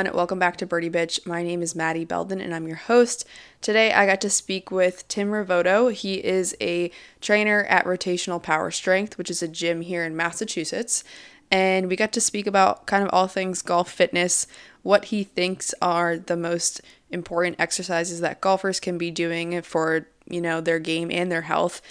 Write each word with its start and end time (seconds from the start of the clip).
Everyone. 0.00 0.16
Welcome 0.16 0.38
back 0.38 0.56
to 0.56 0.66
Birdie 0.66 0.88
Bitch. 0.88 1.26
My 1.26 1.42
name 1.42 1.60
is 1.60 1.74
Maddy 1.74 2.06
Belden, 2.06 2.40
and 2.40 2.54
I'm 2.54 2.66
your 2.66 2.78
host. 2.78 3.26
Today, 3.60 3.92
I 3.92 4.06
got 4.06 4.22
to 4.22 4.30
speak 4.30 4.70
with 4.70 5.06
Tim 5.08 5.28
Rivotto. 5.28 5.92
He 5.92 6.24
is 6.24 6.56
a 6.58 6.90
trainer 7.20 7.64
at 7.64 7.84
Rotational 7.84 8.42
Power 8.42 8.70
Strength, 8.70 9.18
which 9.18 9.28
is 9.28 9.42
a 9.42 9.48
gym 9.48 9.82
here 9.82 10.02
in 10.02 10.16
Massachusetts. 10.16 11.04
And 11.50 11.86
we 11.86 11.96
got 11.96 12.12
to 12.12 12.20
speak 12.22 12.46
about 12.46 12.86
kind 12.86 13.04
of 13.04 13.10
all 13.12 13.26
things 13.26 13.60
golf 13.60 13.92
fitness, 13.92 14.46
what 14.82 15.06
he 15.06 15.22
thinks 15.22 15.74
are 15.82 16.16
the 16.16 16.36
most 16.36 16.80
important 17.10 17.56
exercises 17.58 18.22
that 18.22 18.40
golfers 18.40 18.80
can 18.80 18.96
be 18.96 19.10
doing 19.10 19.60
for, 19.60 20.06
you 20.24 20.40
know, 20.40 20.62
their 20.62 20.78
game 20.78 21.10
and 21.10 21.30
their 21.30 21.42
health, 21.42 21.82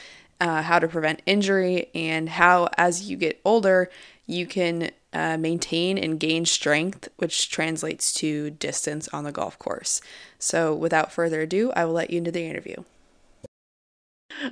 uh, 0.41 0.63
how 0.63 0.79
to 0.79 0.87
prevent 0.87 1.21
injury, 1.27 1.89
and 1.93 2.27
how, 2.27 2.69
as 2.75 3.07
you 3.07 3.17
get 3.17 3.39
older, 3.45 3.87
you 4.25 4.47
can 4.47 4.89
uh, 5.13 5.37
maintain 5.37 5.97
and 5.97 6.19
gain 6.19 6.45
strength, 6.45 7.09
which 7.17 7.49
translates 7.49 8.13
to 8.13 8.51
distance 8.51 9.07
on 9.09 9.23
the 9.23 9.31
golf 9.31 9.57
course. 9.57 10.01
So, 10.37 10.73
without 10.73 11.11
further 11.11 11.41
ado, 11.41 11.71
I 11.75 11.85
will 11.85 11.93
let 11.93 12.09
you 12.09 12.17
into 12.17 12.31
the 12.31 12.45
interview. 12.45 12.83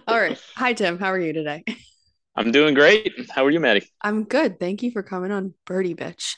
All 0.08 0.20
right. 0.20 0.40
Hi, 0.56 0.74
Tim. 0.74 0.98
How 0.98 1.12
are 1.12 1.20
you 1.20 1.34
today? 1.34 1.64
I'm 2.36 2.52
doing 2.52 2.74
great. 2.74 3.14
How 3.32 3.46
are 3.46 3.52
you, 3.52 3.60
Maddy? 3.60 3.88
I'm 4.02 4.24
good. 4.24 4.60
Thank 4.60 4.84
you 4.84 4.92
for 4.92 5.04
coming 5.04 5.32
on 5.32 5.54
Birdie 5.66 5.96
Bitch. 5.96 6.36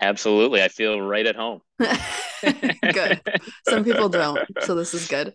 Absolutely. 0.00 0.62
I 0.62 0.68
feel 0.68 1.00
right 1.00 1.26
at 1.26 1.34
home. 1.34 1.60
good. 1.78 3.20
Some 3.68 3.84
people 3.84 4.08
don't. 4.08 4.40
So, 4.62 4.74
this 4.74 4.94
is 4.94 5.08
good. 5.08 5.34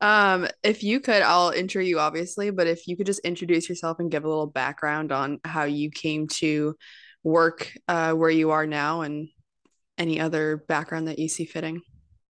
Um, 0.00 0.48
if 0.62 0.82
you 0.82 1.00
could, 1.00 1.22
I'll 1.22 1.50
intro 1.50 1.80
you 1.80 1.98
obviously, 1.98 2.50
but 2.50 2.66
if 2.66 2.86
you 2.86 2.96
could 2.96 3.06
just 3.06 3.20
introduce 3.20 3.68
yourself 3.68 4.00
and 4.00 4.10
give 4.10 4.24
a 4.24 4.28
little 4.28 4.46
background 4.46 5.12
on 5.12 5.40
how 5.44 5.64
you 5.64 5.90
came 5.90 6.26
to 6.28 6.76
work 7.24 7.72
uh, 7.88 8.12
where 8.12 8.30
you 8.30 8.50
are 8.50 8.66
now 8.66 9.00
and 9.00 9.28
any 9.98 10.20
other 10.20 10.58
background 10.68 11.08
that 11.08 11.18
you 11.18 11.28
see 11.28 11.44
fitting. 11.44 11.82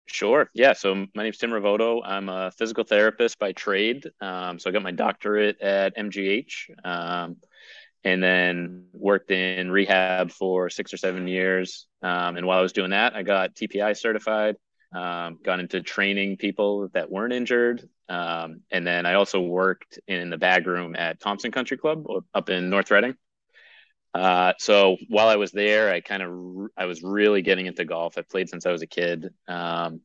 Sure. 0.06 0.50
Yeah. 0.54 0.74
So 0.74 0.94
my 0.94 1.24
name 1.24 1.32
is 1.32 1.38
Tim 1.38 1.52
Rivotto. 1.52 2.02
I'm 2.06 2.30
a 2.30 2.52
physical 2.52 2.84
therapist 2.84 3.40
by 3.40 3.54
trade. 3.54 4.06
Um, 4.22 4.60
so 4.60 4.70
I 4.70 4.74
got 4.74 4.84
my 4.84 4.92
doctorate 4.92 5.62
at 5.62 5.96
MGH 5.96 6.86
um, 6.86 7.38
and 8.04 8.22
then 8.22 8.86
worked 8.92 9.32
in 9.32 9.72
rehab 9.72 10.32
for 10.32 10.70
six 10.70 10.94
or 10.94 10.98
seven 10.98 11.28
years. 11.28 11.88
Um, 12.02 12.36
and 12.36 12.46
while 12.46 12.60
I 12.60 12.62
was 12.62 12.74
doing 12.74 12.92
that, 12.92 13.16
I 13.16 13.24
got 13.24 13.56
TPI 13.56 13.98
certified, 13.98 14.58
um, 14.94 15.40
got 15.42 15.62
into 15.62 15.82
training 15.82 16.38
people 16.38 16.90
that 16.94 17.10
weren't 17.10 17.34
injured. 17.34 17.88
Um, 18.10 18.62
and 18.72 18.86
then 18.86 19.06
I 19.06 19.14
also 19.14 19.40
worked 19.40 20.00
in 20.08 20.30
the 20.30 20.38
bag 20.38 20.68
room 20.68 20.96
at 20.98 21.22
Thomson 21.22 21.52
Country 21.52 21.78
Club 21.78 22.06
up 22.34 22.50
in 22.50 22.70
North 22.70 22.92
Reading. 22.92 23.16
Uh, 24.14 24.54
so 24.60 24.98
while 25.10 25.28
I 25.28 25.38
was 25.38 25.52
there, 25.52 25.92
I 25.92 26.02
kind 26.02 26.22
of 26.22 26.70
I 26.78 26.86
was 26.86 27.02
really 27.02 27.42
getting 27.42 27.66
into 27.66 27.86
golf. 27.86 28.18
I 28.18 28.22
played 28.22 28.50
since 28.50 28.66
I 28.66 28.72
was 28.72 28.84
a 28.84 28.88
kid, 28.88 29.34
um, 29.48 30.02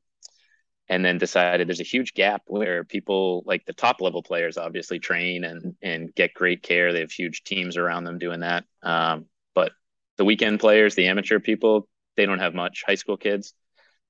and 0.89 1.05
then 1.05 1.19
decided 1.19 1.69
there's 1.69 1.81
a 1.81 1.85
huge 1.85 2.15
gap 2.15 2.43
where 2.47 2.85
people 2.85 3.43
like 3.45 3.67
the 3.67 3.75
top 3.75 4.01
level 4.01 4.23
players 4.23 4.57
obviously 4.57 4.99
train 4.99 5.45
and 5.45 5.75
and 5.83 6.15
get 6.15 6.33
great 6.33 6.63
care. 6.63 6.93
They 6.93 7.01
have 7.01 7.13
huge 7.13 7.45
teams 7.45 7.77
around 7.77 8.05
them 8.05 8.19
doing 8.19 8.41
that. 8.41 8.65
Um, 8.83 9.27
but 9.55 9.73
the 10.17 10.25
weekend 10.25 10.61
players, 10.61 10.95
the 10.95 11.09
amateur 11.09 11.39
people, 11.39 11.87
they 12.17 12.25
don't 12.25 12.39
have 12.39 12.55
much. 12.55 12.85
High 12.87 12.95
school 12.95 13.19
kids. 13.19 13.53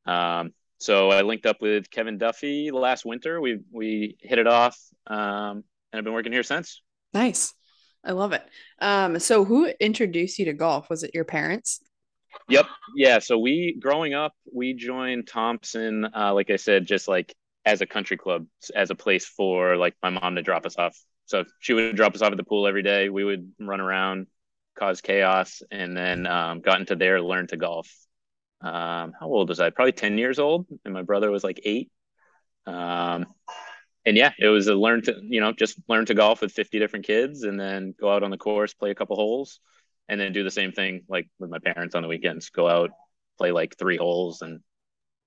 Um, 0.07 0.53
so 0.79 1.11
I 1.11 1.23
linked 1.23 1.47
up 1.47 1.61
with 1.61 1.91
Kevin 1.91 2.19
Duffy 2.19 2.71
last 2.71 3.05
winter. 3.05 3.41
We 3.41 3.59
we 3.73 4.17
hit 4.21 4.39
it 4.39 4.47
off, 4.47 4.79
um, 5.09 5.65
and 5.93 5.99
I've 5.99 6.05
been 6.05 6.13
working 6.13 6.33
here 6.33 6.45
since. 6.45 6.83
Nice. 7.13 7.55
I 8.05 8.13
love 8.13 8.33
it. 8.33 8.43
Um, 8.81 9.19
so 9.19 9.45
who 9.45 9.67
introduced 9.81 10.39
you 10.39 10.47
to 10.47 10.53
golf? 10.53 10.89
Was 10.89 11.03
it 11.03 11.15
your 11.15 11.25
parents? 11.25 11.81
Yep. 12.49 12.67
Yeah. 12.97 13.19
So 13.19 13.39
we 13.39 13.77
growing 13.81 14.15
up, 14.15 14.33
we 14.53 14.75
joined 14.75 15.27
Thomson, 15.27 16.09
uh, 16.15 16.33
like 16.35 16.51
I 16.51 16.57
said, 16.57 16.87
just 16.87 17.09
like 17.09 17.35
as 17.65 17.81
a 17.81 17.87
country 17.87 18.17
club, 18.17 18.47
as 18.75 18.91
a 18.91 18.95
place 18.95 19.27
for 19.27 19.77
like 19.77 19.95
my 20.03 20.11
mom 20.11 20.37
to 20.37 20.43
drop 20.43 20.65
us 20.65 20.77
off. 20.79 20.97
So 21.27 21.45
she 21.61 21.75
would 21.75 21.97
drop 21.97 22.15
us 22.15 22.23
off 22.23 22.31
at 22.31 22.37
the 22.39 22.45
pool 22.45 22.67
every 22.67 22.83
day. 22.83 23.11
We 23.11 23.25
would 23.25 23.53
run 23.61 23.81
around, 23.81 24.29
cause 24.79 25.03
chaos, 25.03 25.63
and 25.71 25.95
then 25.95 26.27
um, 26.27 26.61
got 26.61 26.81
into 26.81 26.97
there, 26.97 27.21
learned 27.21 27.51
to 27.51 27.59
golf. 27.59 27.91
Um, 28.63 29.13
how 29.19 29.27
old 29.27 29.51
was 29.51 29.61
I? 29.61 29.71
Probably 29.71 29.93
10 29.93 30.17
years 30.17 30.39
old. 30.39 30.67
And 30.85 30.95
my 30.95 31.03
brother 31.03 31.31
was 31.31 31.45
like 31.45 31.61
eight. 31.65 31.91
Um, 32.67 33.27
and 34.09 34.17
yeah, 34.17 34.33
it 34.39 34.49
was 34.49 34.69
a 34.69 34.75
learn 34.75 35.03
to, 35.03 35.21
you 35.23 35.39
know, 35.39 35.53
just 35.53 35.79
learn 35.87 36.07
to 36.07 36.15
golf 36.15 36.41
with 36.41 36.53
50 36.53 36.79
different 36.79 37.07
kids 37.07 37.43
and 37.43 37.61
then 37.61 37.95
go 38.01 38.11
out 38.11 38.23
on 38.23 38.31
the 38.31 38.39
course, 38.39 38.73
play 38.73 38.91
a 38.91 38.95
couple 38.95 39.17
holes, 39.17 39.61
and 40.09 40.19
then 40.19 40.33
do 40.33 40.43
the 40.43 40.51
same 40.51 40.73
thing 40.73 41.03
like 41.11 41.29
with 41.39 41.51
my 41.51 41.59
parents 41.59 41.95
on 41.95 42.01
the 42.01 42.09
weekends, 42.09 42.49
go 42.49 42.67
out, 42.67 42.91
play 43.37 43.53
like 43.53 43.77
three 43.77 43.99
holes 43.99 44.41
and 44.41 44.61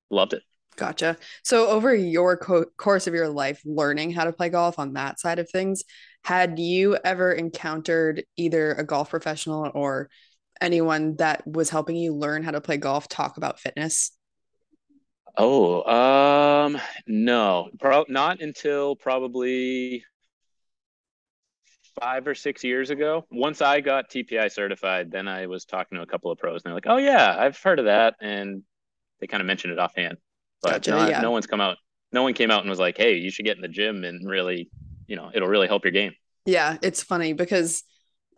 loved 0.10 0.34
it. 0.34 0.42
Gotcha. 0.78 1.18
So, 1.44 1.68
over 1.68 1.94
your 1.94 2.38
co- 2.38 2.66
course 2.76 3.06
of 3.06 3.14
your 3.14 3.30
life 3.30 3.62
learning 3.66 4.12
how 4.12 4.24
to 4.24 4.34
play 4.34 4.50
golf 4.50 4.80
on 4.80 4.94
that 4.94 5.20
side 5.20 5.38
of 5.38 5.48
things, 5.48 5.84
had 6.24 6.58
you 6.58 6.98
ever 7.06 7.32
encountered 7.32 8.24
either 8.36 8.74
a 8.74 8.84
golf 8.84 9.12
professional 9.12 9.70
or 9.76 10.10
anyone 10.60 11.18
that 11.18 11.46
was 11.46 11.70
helping 11.70 11.98
you 11.98 12.16
learn 12.16 12.42
how 12.42 12.52
to 12.52 12.62
play 12.62 12.78
golf 12.78 13.08
talk 13.08 13.38
about 13.38 13.60
fitness? 13.60 14.12
Oh, 15.38 15.84
um, 15.84 16.80
no, 17.08 17.70
pro- 17.80 18.06
not 18.10 18.42
until 18.42 18.96
probably 18.96 20.04
five 22.00 22.28
or 22.28 22.36
six 22.36 22.64
years 22.64 22.90
ago. 22.90 23.26
Once 23.32 23.62
I 23.62 23.82
got 23.82 24.10
TPI 24.10 24.50
certified, 24.52 25.12
then 25.12 25.28
I 25.28 25.48
was 25.48 25.66
talking 25.66 25.98
to 25.98 26.02
a 26.02 26.06
couple 26.08 26.32
of 26.32 26.38
pros, 26.38 26.62
and 26.64 26.70
they're 26.70 26.76
like, 26.76 26.88
"Oh 26.88 26.98
yeah, 26.98 27.36
I've 27.38 27.58
heard 27.58 27.80
of 27.80 27.86
that," 27.86 28.16
and 28.22 28.64
they 29.20 29.28
kind 29.28 29.42
of 29.42 29.48
mentioned 29.48 29.74
it 29.74 29.80
offhand. 29.80 30.18
But 30.62 30.72
gotcha, 30.74 30.92
not, 30.92 31.10
yeah. 31.10 31.22
no 31.22 31.32
one's 31.32 31.48
come 31.48 31.62
out. 31.62 31.78
No 32.12 32.24
one 32.24 32.34
came 32.34 32.52
out 32.52 32.62
and 32.62 32.70
was 32.70 32.80
like, 32.80 32.98
"Hey, 32.98 33.16
you 33.16 33.32
should 33.32 33.46
get 33.46 33.56
in 33.56 33.62
the 33.62 33.68
gym 33.68 34.04
and 34.04 34.28
really, 34.28 34.70
you 35.08 35.16
know, 35.16 35.32
it'll 35.34 35.48
really 35.50 35.68
help 35.68 35.86
your 35.86 35.92
game." 35.92 36.14
Yeah, 36.46 36.78
it's 36.82 37.04
funny 37.04 37.34
because 37.34 37.84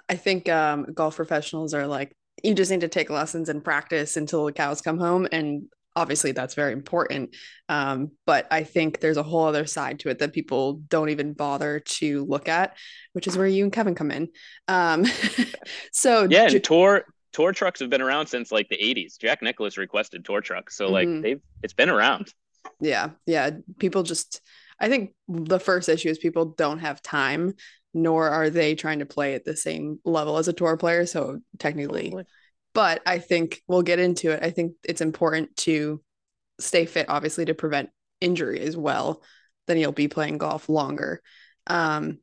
I 0.10 0.16
think 0.16 0.50
um, 0.50 0.88
golf 0.94 1.16
professionals 1.16 1.74
are 1.74 1.88
like, 1.88 2.14
you 2.44 2.54
just 2.54 2.70
need 2.70 2.82
to 2.82 2.88
take 2.90 3.10
lessons 3.10 3.50
and 3.50 3.64
practice 3.64 4.18
until 4.18 4.46
the 4.46 4.52
cows 4.52 4.82
come 4.82 4.98
home, 4.98 5.28
and 5.32 5.64
obviously 5.96 6.32
that's 6.32 6.56
very 6.56 6.74
important 6.74 7.36
um, 7.70 8.12
but 8.26 8.48
i 8.52 8.64
think 8.64 9.00
there's 9.00 9.18
a 9.18 9.24
whole 9.24 9.46
other 9.46 9.66
side 9.66 10.00
to 10.00 10.10
it 10.10 10.20
that 10.20 10.34
people 10.34 10.74
don't 10.90 11.10
even 11.10 11.34
bother 11.34 11.80
to 11.80 12.26
look 12.26 12.48
at 12.48 12.76
which 13.14 13.28
is 13.28 13.38
where 13.38 13.48
you 13.48 13.64
and 13.64 13.74
kevin 13.74 13.96
come 13.96 14.12
in. 14.12 14.30
Um, 14.68 15.06
so 15.92 16.28
yeah 16.30 16.48
and 16.48 16.64
tour 16.64 17.06
tour 17.32 17.52
trucks 17.52 17.80
have 17.80 17.90
been 17.90 18.02
around 18.02 18.28
since 18.28 18.52
like 18.52 18.70
the 18.70 18.78
80s 18.78 19.18
jack 19.18 19.42
nicklaus 19.42 19.78
requested 19.78 20.24
tour 20.26 20.42
trucks 20.42 20.78
so 20.78 20.90
like 20.90 21.08
mm-hmm. 21.08 21.22
they've 21.22 21.42
it's 21.62 21.74
been 21.74 21.90
around. 21.90 22.34
Yeah 22.80 23.10
yeah 23.26 23.52
people 23.80 24.04
just 24.04 24.42
i 24.80 24.90
think 24.90 25.12
the 25.28 25.60
first 25.60 25.90
issue 25.90 26.10
is 26.10 26.18
people 26.18 26.46
don't 26.46 26.80
have 26.80 27.02
time 27.02 27.54
nor 27.94 28.30
are 28.30 28.50
they 28.50 28.74
trying 28.74 29.00
to 29.00 29.06
play 29.06 29.36
at 29.36 29.46
the 29.46 29.56
same 29.56 30.00
level 30.04 30.38
as 30.38 30.48
a 30.48 30.54
tour 30.54 30.78
player 30.78 31.06
so 31.06 31.40
technically 31.60 32.06
totally 32.06 32.26
but 32.74 33.02
I 33.06 33.20
think 33.20 33.62
we'll 33.68 33.84
get 33.84 34.00
into 34.00 34.32
it. 34.32 34.44
I 34.44 34.52
think 34.52 34.74
it's 34.84 35.02
important 35.02 35.56
to 35.58 36.02
stay 36.60 36.86
fit, 36.86 37.08
obviously, 37.10 37.46
to 37.46 37.54
prevent 37.54 37.90
injury 38.22 38.60
as 38.62 38.76
well. 38.76 39.22
Then 39.68 39.78
you'll 39.78 39.92
be 39.92 40.08
playing 40.08 40.40
golf 40.40 40.70
longer. 40.70 41.22
Um, 41.68 42.20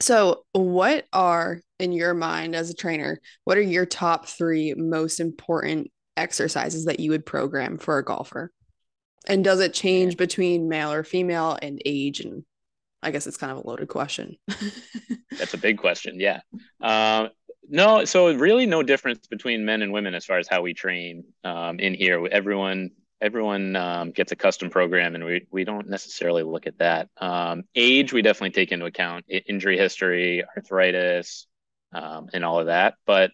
so, 0.00 0.44
what 0.52 1.06
are, 1.12 1.60
in 1.78 1.92
your 1.92 2.14
mind 2.14 2.54
as 2.54 2.70
a 2.70 2.74
trainer, 2.74 3.20
what 3.44 3.58
are 3.58 3.62
your 3.62 3.86
top 3.86 4.26
three 4.26 4.74
most 4.76 5.20
important 5.20 5.90
exercises 6.16 6.84
that 6.84 7.00
you 7.00 7.10
would 7.10 7.26
program 7.26 7.78
for 7.78 7.98
a 7.98 8.04
golfer? 8.04 8.52
And 9.26 9.44
does 9.44 9.60
it 9.60 9.74
change 9.74 10.16
between 10.16 10.68
male 10.68 10.92
or 10.92 11.04
female 11.04 11.58
and 11.60 11.80
age? 11.84 12.20
And 12.20 12.44
I 13.02 13.10
guess 13.10 13.26
it's 13.26 13.36
kind 13.36 13.52
of 13.52 13.58
a 13.58 13.66
loaded 13.66 13.88
question. 13.88 14.36
That's 15.38 15.54
a 15.54 15.58
big 15.58 15.78
question. 15.78 16.20
Yeah. 16.20 16.40
Um, 16.80 17.30
no, 17.68 18.04
so 18.04 18.32
really 18.34 18.66
no 18.66 18.82
difference 18.82 19.26
between 19.26 19.64
men 19.64 19.82
and 19.82 19.92
women 19.92 20.14
as 20.14 20.24
far 20.24 20.38
as 20.38 20.48
how 20.48 20.62
we 20.62 20.74
train 20.74 21.24
um, 21.44 21.78
in 21.78 21.94
here. 21.94 22.26
Everyone 22.26 22.90
everyone 23.20 23.74
um, 23.76 24.10
gets 24.12 24.32
a 24.32 24.36
custom 24.36 24.70
program, 24.70 25.14
and 25.14 25.24
we 25.24 25.46
we 25.50 25.64
don't 25.64 25.88
necessarily 25.88 26.42
look 26.42 26.66
at 26.66 26.78
that. 26.78 27.08
Um, 27.18 27.64
age 27.74 28.12
we 28.12 28.22
definitely 28.22 28.50
take 28.50 28.72
into 28.72 28.86
account 28.86 29.26
injury 29.28 29.76
history, 29.76 30.44
arthritis, 30.56 31.46
um, 31.92 32.28
and 32.32 32.44
all 32.44 32.60
of 32.60 32.66
that. 32.66 32.94
But 33.06 33.32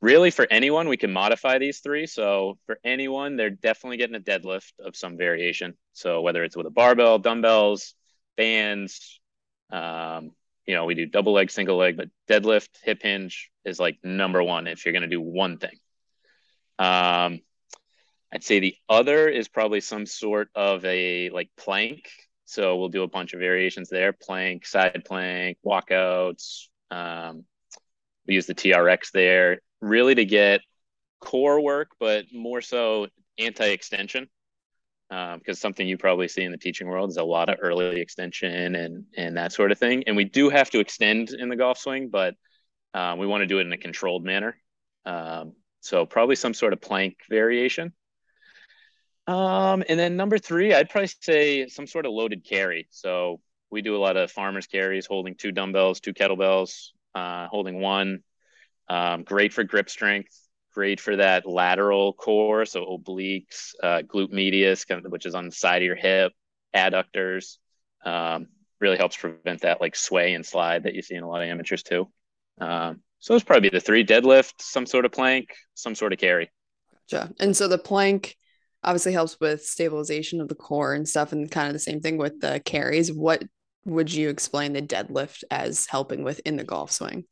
really, 0.00 0.30
for 0.30 0.46
anyone, 0.50 0.88
we 0.88 0.96
can 0.96 1.12
modify 1.12 1.58
these 1.58 1.80
three. 1.80 2.06
So 2.06 2.58
for 2.66 2.78
anyone, 2.84 3.36
they're 3.36 3.50
definitely 3.50 3.98
getting 3.98 4.16
a 4.16 4.20
deadlift 4.20 4.72
of 4.84 4.96
some 4.96 5.16
variation. 5.16 5.74
So 5.92 6.22
whether 6.22 6.44
it's 6.44 6.56
with 6.56 6.66
a 6.66 6.70
barbell, 6.70 7.18
dumbbells, 7.18 7.94
bands. 8.36 9.20
Um, 9.70 10.32
you 10.66 10.74
know, 10.74 10.84
we 10.84 10.94
do 10.94 11.06
double 11.06 11.32
leg, 11.32 11.50
single 11.50 11.76
leg, 11.76 11.96
but 11.96 12.08
deadlift, 12.28 12.68
hip 12.82 13.02
hinge 13.02 13.50
is 13.64 13.80
like 13.80 13.98
number 14.04 14.42
one 14.42 14.66
if 14.66 14.84
you're 14.84 14.92
going 14.92 15.02
to 15.02 15.08
do 15.08 15.20
one 15.20 15.58
thing. 15.58 15.78
Um, 16.78 17.40
I'd 18.32 18.44
say 18.44 18.60
the 18.60 18.76
other 18.88 19.28
is 19.28 19.48
probably 19.48 19.80
some 19.80 20.06
sort 20.06 20.48
of 20.54 20.84
a 20.84 21.30
like 21.30 21.50
plank. 21.56 22.08
So 22.44 22.76
we'll 22.76 22.88
do 22.88 23.02
a 23.02 23.08
bunch 23.08 23.32
of 23.32 23.40
variations 23.40 23.88
there 23.88 24.12
plank, 24.12 24.66
side 24.66 25.02
plank, 25.04 25.58
walkouts. 25.64 26.66
Um, 26.90 27.44
we 28.26 28.34
use 28.34 28.46
the 28.46 28.54
TRX 28.54 29.10
there 29.12 29.60
really 29.80 30.14
to 30.14 30.24
get 30.24 30.60
core 31.20 31.60
work, 31.60 31.90
but 31.98 32.26
more 32.32 32.60
so 32.60 33.08
anti-extension. 33.38 34.28
Um, 35.10 35.40
because 35.40 35.58
something 35.58 35.88
you 35.88 35.98
probably 35.98 36.28
see 36.28 36.44
in 36.44 36.52
the 36.52 36.58
teaching 36.58 36.86
world 36.86 37.10
is 37.10 37.16
a 37.16 37.24
lot 37.24 37.48
of 37.48 37.58
early 37.60 38.00
extension 38.00 38.76
and 38.76 39.06
and 39.16 39.36
that 39.36 39.52
sort 39.52 39.72
of 39.72 39.78
thing. 39.78 40.04
And 40.06 40.16
we 40.16 40.24
do 40.24 40.50
have 40.50 40.70
to 40.70 40.78
extend 40.78 41.30
in 41.30 41.48
the 41.48 41.56
golf 41.56 41.78
swing, 41.78 42.10
but 42.10 42.36
um, 42.94 43.18
we 43.18 43.26
want 43.26 43.42
to 43.42 43.46
do 43.46 43.58
it 43.58 43.66
in 43.66 43.72
a 43.72 43.76
controlled 43.76 44.24
manner. 44.24 44.56
Um, 45.04 45.54
so 45.80 46.06
probably 46.06 46.36
some 46.36 46.54
sort 46.54 46.72
of 46.72 46.80
plank 46.80 47.16
variation. 47.28 47.92
Um, 49.26 49.84
and 49.88 49.98
then 49.98 50.16
number 50.16 50.38
three, 50.38 50.74
I'd 50.74 50.90
probably 50.90 51.10
say 51.20 51.68
some 51.68 51.86
sort 51.86 52.06
of 52.06 52.12
loaded 52.12 52.44
carry. 52.44 52.88
So 52.90 53.40
we 53.70 53.82
do 53.82 53.96
a 53.96 53.98
lot 53.98 54.16
of 54.16 54.30
farmers 54.30 54.66
carries, 54.66 55.06
holding 55.06 55.34
two 55.34 55.52
dumbbells, 55.52 56.00
two 56.00 56.12
kettlebells, 56.12 56.88
uh, 57.14 57.46
holding 57.48 57.80
one. 57.80 58.22
Um, 58.88 59.22
great 59.22 59.52
for 59.52 59.62
grip 59.62 59.88
strength. 59.88 60.36
Great 60.80 60.98
for 60.98 61.16
that 61.16 61.44
lateral 61.44 62.14
core, 62.14 62.64
so 62.64 62.86
obliques, 62.86 63.74
uh, 63.82 64.00
glute 64.00 64.32
medius, 64.32 64.86
kind 64.86 65.04
of, 65.04 65.12
which 65.12 65.26
is 65.26 65.34
on 65.34 65.44
the 65.44 65.52
side 65.52 65.82
of 65.82 65.86
your 65.86 65.94
hip, 65.94 66.32
adductors. 66.74 67.58
Um, 68.02 68.46
really 68.80 68.96
helps 68.96 69.14
prevent 69.14 69.60
that 69.60 69.82
like 69.82 69.94
sway 69.94 70.32
and 70.32 70.46
slide 70.46 70.84
that 70.84 70.94
you 70.94 71.02
see 71.02 71.16
in 71.16 71.22
a 71.22 71.28
lot 71.28 71.42
of 71.42 71.48
amateurs 71.50 71.82
too. 71.82 72.08
Um, 72.62 73.02
so 73.18 73.34
it's 73.34 73.44
probably 73.44 73.68
the 73.68 73.78
three: 73.78 74.06
deadlift, 74.06 74.54
some 74.60 74.86
sort 74.86 75.04
of 75.04 75.12
plank, 75.12 75.54
some 75.74 75.94
sort 75.94 76.14
of 76.14 76.18
carry. 76.18 76.50
Gotcha. 77.10 77.30
And 77.38 77.54
so 77.54 77.68
the 77.68 77.76
plank 77.76 78.34
obviously 78.82 79.12
helps 79.12 79.38
with 79.38 79.62
stabilization 79.62 80.40
of 80.40 80.48
the 80.48 80.54
core 80.54 80.94
and 80.94 81.06
stuff, 81.06 81.32
and 81.32 81.50
kind 81.50 81.66
of 81.66 81.74
the 81.74 81.78
same 81.78 82.00
thing 82.00 82.16
with 82.16 82.40
the 82.40 82.62
carries. 82.64 83.12
What 83.12 83.44
would 83.84 84.10
you 84.10 84.30
explain 84.30 84.72
the 84.72 84.80
deadlift 84.80 85.44
as 85.50 85.84
helping 85.84 86.24
with 86.24 86.40
in 86.46 86.56
the 86.56 86.64
golf 86.64 86.90
swing? 86.90 87.24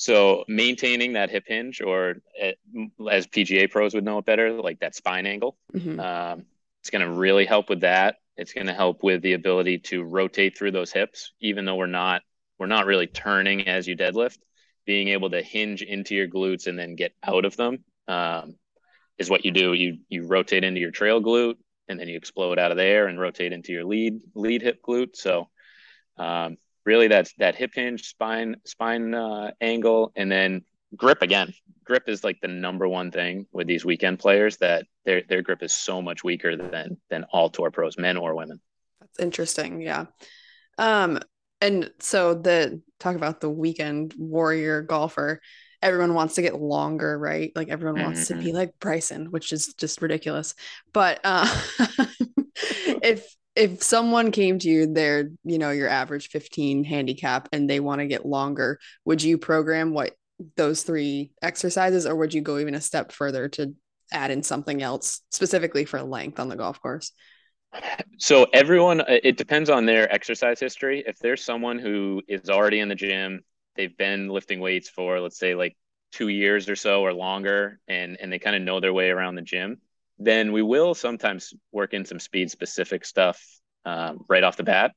So 0.00 0.44
maintaining 0.48 1.12
that 1.12 1.28
hip 1.28 1.44
hinge, 1.46 1.82
or 1.82 2.22
eh, 2.38 2.54
as 3.10 3.26
PGA 3.26 3.70
pros 3.70 3.92
would 3.92 4.02
know 4.02 4.16
it 4.16 4.24
better, 4.24 4.50
like 4.50 4.80
that 4.80 4.94
spine 4.94 5.26
angle, 5.26 5.58
mm-hmm. 5.74 6.00
um, 6.00 6.46
it's 6.80 6.88
going 6.88 7.06
to 7.06 7.12
really 7.12 7.44
help 7.44 7.68
with 7.68 7.82
that. 7.82 8.16
It's 8.34 8.54
going 8.54 8.68
to 8.68 8.72
help 8.72 9.02
with 9.02 9.20
the 9.20 9.34
ability 9.34 9.80
to 9.90 10.02
rotate 10.02 10.56
through 10.56 10.70
those 10.70 10.90
hips, 10.90 11.32
even 11.42 11.66
though 11.66 11.76
we're 11.76 11.84
not 11.84 12.22
we're 12.58 12.64
not 12.64 12.86
really 12.86 13.08
turning 13.08 13.68
as 13.68 13.86
you 13.86 13.94
deadlift. 13.94 14.38
Being 14.86 15.08
able 15.08 15.28
to 15.28 15.42
hinge 15.42 15.82
into 15.82 16.14
your 16.14 16.28
glutes 16.28 16.66
and 16.66 16.78
then 16.78 16.94
get 16.94 17.12
out 17.22 17.44
of 17.44 17.58
them 17.58 17.84
um, 18.08 18.54
is 19.18 19.28
what 19.28 19.44
you 19.44 19.50
do. 19.50 19.74
You 19.74 19.98
you 20.08 20.26
rotate 20.26 20.64
into 20.64 20.80
your 20.80 20.92
trail 20.92 21.20
glute 21.20 21.56
and 21.90 22.00
then 22.00 22.08
you 22.08 22.16
explode 22.16 22.58
out 22.58 22.70
of 22.70 22.78
there 22.78 23.06
and 23.06 23.20
rotate 23.20 23.52
into 23.52 23.74
your 23.74 23.84
lead 23.84 24.18
lead 24.34 24.62
hip 24.62 24.80
glute. 24.82 25.14
So 25.14 25.50
um, 26.16 26.56
really 26.84 27.08
that's 27.08 27.32
that 27.34 27.54
hip 27.54 27.72
hinge 27.74 28.04
spine 28.04 28.56
spine 28.64 29.14
uh, 29.14 29.50
angle 29.60 30.12
and 30.16 30.30
then 30.30 30.62
grip 30.96 31.22
again. 31.22 31.52
Grip 31.84 32.08
is 32.08 32.22
like 32.22 32.40
the 32.40 32.48
number 32.48 32.88
one 32.88 33.10
thing 33.10 33.46
with 33.52 33.66
these 33.66 33.84
weekend 33.84 34.18
players 34.18 34.58
that 34.58 34.86
their 35.04 35.22
their 35.28 35.42
grip 35.42 35.62
is 35.62 35.74
so 35.74 36.00
much 36.00 36.22
weaker 36.22 36.56
than 36.56 36.96
than 37.08 37.24
all 37.32 37.50
tour 37.50 37.70
pros 37.70 37.98
men 37.98 38.16
or 38.16 38.34
women. 38.34 38.60
That's 39.00 39.18
interesting 39.20 39.80
yeah. 39.80 40.06
Um 40.78 41.20
and 41.60 41.90
so 41.98 42.34
the 42.34 42.80
talk 42.98 43.16
about 43.16 43.40
the 43.40 43.50
weekend 43.50 44.14
warrior 44.16 44.82
golfer. 44.82 45.40
Everyone 45.82 46.14
wants 46.14 46.34
to 46.34 46.42
get 46.42 46.60
longer 46.60 47.18
right? 47.18 47.52
Like 47.54 47.68
everyone 47.68 47.96
mm-hmm. 47.96 48.04
wants 48.04 48.28
to 48.28 48.34
be 48.34 48.46
mm-hmm. 48.46 48.56
like 48.56 48.78
bryson 48.78 49.30
which 49.30 49.52
is 49.52 49.74
just 49.74 50.02
ridiculous. 50.02 50.54
But 50.92 51.20
uh 51.24 51.46
if 53.02 53.34
if 53.60 53.82
someone 53.82 54.32
came 54.32 54.58
to 54.58 54.68
you 54.68 54.86
they're 54.86 55.30
you 55.44 55.58
know 55.58 55.70
your 55.70 55.88
average 55.88 56.28
15 56.28 56.82
handicap 56.84 57.48
and 57.52 57.68
they 57.68 57.78
want 57.78 58.00
to 58.00 58.06
get 58.06 58.24
longer 58.24 58.78
would 59.04 59.22
you 59.22 59.36
program 59.36 59.92
what 59.92 60.14
those 60.56 60.82
three 60.82 61.32
exercises 61.42 62.06
or 62.06 62.16
would 62.16 62.32
you 62.32 62.40
go 62.40 62.58
even 62.58 62.74
a 62.74 62.80
step 62.80 63.12
further 63.12 63.48
to 63.48 63.74
add 64.12 64.30
in 64.30 64.42
something 64.42 64.82
else 64.82 65.20
specifically 65.30 65.84
for 65.84 66.02
length 66.02 66.40
on 66.40 66.48
the 66.48 66.56
golf 66.56 66.80
course? 66.80 67.12
So 68.18 68.46
everyone 68.52 69.02
uh, 69.02 69.18
it 69.22 69.36
depends 69.36 69.70
on 69.70 69.86
their 69.86 70.12
exercise 70.12 70.58
history. 70.58 71.04
If 71.06 71.18
there's 71.18 71.44
someone 71.44 71.78
who 71.78 72.22
is 72.26 72.50
already 72.50 72.80
in 72.80 72.88
the 72.88 72.94
gym 72.94 73.42
they've 73.76 73.96
been 73.96 74.28
lifting 74.28 74.60
weights 74.60 74.88
for 74.88 75.20
let's 75.20 75.38
say 75.38 75.54
like 75.54 75.76
two 76.10 76.28
years 76.28 76.68
or 76.68 76.74
so 76.74 77.02
or 77.02 77.12
longer 77.12 77.78
and 77.86 78.16
and 78.20 78.32
they 78.32 78.38
kind 78.38 78.56
of 78.56 78.62
know 78.62 78.80
their 78.80 78.92
way 78.92 79.10
around 79.10 79.36
the 79.36 79.42
gym 79.42 79.80
then 80.20 80.52
we 80.52 80.62
will 80.62 80.94
sometimes 80.94 81.54
work 81.72 81.94
in 81.94 82.04
some 82.04 82.20
speed 82.20 82.50
specific 82.50 83.04
stuff 83.04 83.42
um, 83.86 84.24
right 84.28 84.44
off 84.44 84.58
the 84.58 84.62
bat. 84.62 84.92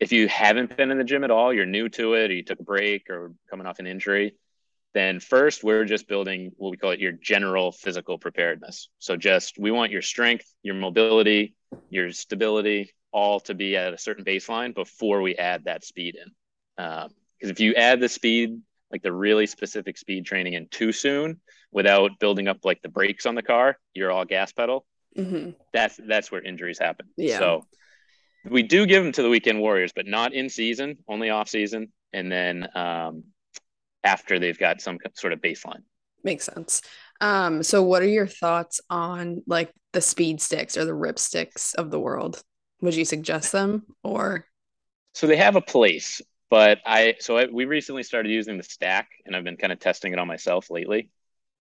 If 0.00 0.12
you 0.12 0.28
haven't 0.28 0.76
been 0.76 0.90
in 0.90 0.98
the 0.98 1.04
gym 1.04 1.24
at 1.24 1.30
all, 1.30 1.52
you're 1.52 1.66
new 1.66 1.88
to 1.90 2.14
it, 2.14 2.30
or 2.30 2.34
you 2.34 2.42
took 2.42 2.60
a 2.60 2.64
break 2.64 3.08
or 3.10 3.32
coming 3.50 3.66
off 3.66 3.78
an 3.78 3.86
injury, 3.86 4.34
then 4.94 5.20
first 5.20 5.62
we're 5.62 5.84
just 5.84 6.08
building 6.08 6.52
what 6.56 6.70
we 6.70 6.78
call 6.78 6.90
it 6.90 7.00
your 7.00 7.12
general 7.12 7.70
physical 7.70 8.18
preparedness. 8.18 8.88
So 8.98 9.16
just 9.16 9.58
we 9.58 9.70
want 9.70 9.92
your 9.92 10.02
strength, 10.02 10.46
your 10.62 10.74
mobility, 10.74 11.54
your 11.90 12.12
stability, 12.12 12.94
all 13.12 13.40
to 13.40 13.54
be 13.54 13.76
at 13.76 13.92
a 13.92 13.98
certain 13.98 14.24
baseline 14.24 14.74
before 14.74 15.20
we 15.20 15.36
add 15.36 15.64
that 15.64 15.84
speed 15.84 16.16
in. 16.16 16.32
Because 16.76 17.04
um, 17.04 17.50
if 17.50 17.60
you 17.60 17.74
add 17.74 18.00
the 18.00 18.08
speed, 18.08 18.60
like 18.90 19.02
the 19.02 19.12
really 19.12 19.46
specific 19.46 19.98
speed 19.98 20.26
training 20.26 20.54
in 20.54 20.68
too 20.68 20.92
soon, 20.92 21.40
without 21.72 22.18
building 22.18 22.48
up 22.48 22.58
like 22.64 22.80
the 22.82 22.88
brakes 22.88 23.26
on 23.26 23.34
the 23.34 23.42
car, 23.42 23.78
you're 23.94 24.10
all 24.10 24.24
gas 24.24 24.52
pedal. 24.52 24.86
Mm-hmm. 25.16 25.50
That's 25.72 25.98
that's 26.06 26.30
where 26.30 26.42
injuries 26.42 26.78
happen. 26.78 27.06
Yeah. 27.16 27.38
So 27.38 27.66
we 28.48 28.62
do 28.62 28.86
give 28.86 29.02
them 29.02 29.12
to 29.12 29.22
the 29.22 29.28
weekend 29.28 29.60
warriors, 29.60 29.92
but 29.94 30.06
not 30.06 30.32
in 30.32 30.48
season, 30.48 30.98
only 31.08 31.30
off 31.30 31.48
season, 31.48 31.92
and 32.12 32.30
then 32.30 32.68
um, 32.74 33.24
after 34.04 34.38
they've 34.38 34.58
got 34.58 34.80
some 34.80 34.98
sort 35.14 35.32
of 35.32 35.40
baseline. 35.40 35.82
Makes 36.22 36.44
sense. 36.44 36.82
Um, 37.20 37.62
so 37.62 37.82
what 37.82 38.02
are 38.02 38.08
your 38.08 38.26
thoughts 38.26 38.80
on 38.90 39.42
like 39.46 39.72
the 39.92 40.00
speed 40.00 40.40
sticks 40.40 40.76
or 40.76 40.84
the 40.84 40.94
rip 40.94 41.18
sticks 41.18 41.74
of 41.74 41.90
the 41.90 42.00
world? 42.00 42.42
Would 42.82 42.94
you 42.94 43.04
suggest 43.04 43.52
them 43.52 43.86
or? 44.02 44.44
So 45.14 45.26
they 45.26 45.36
have 45.36 45.56
a 45.56 45.62
place, 45.62 46.20
but 46.50 46.80
I 46.86 47.14
so 47.20 47.38
I, 47.38 47.46
we 47.46 47.64
recently 47.64 48.02
started 48.02 48.30
using 48.30 48.56
the 48.56 48.62
stack, 48.62 49.08
and 49.24 49.34
I've 49.34 49.44
been 49.44 49.56
kind 49.56 49.72
of 49.72 49.80
testing 49.80 50.12
it 50.12 50.18
on 50.18 50.26
myself 50.26 50.70
lately. 50.70 51.10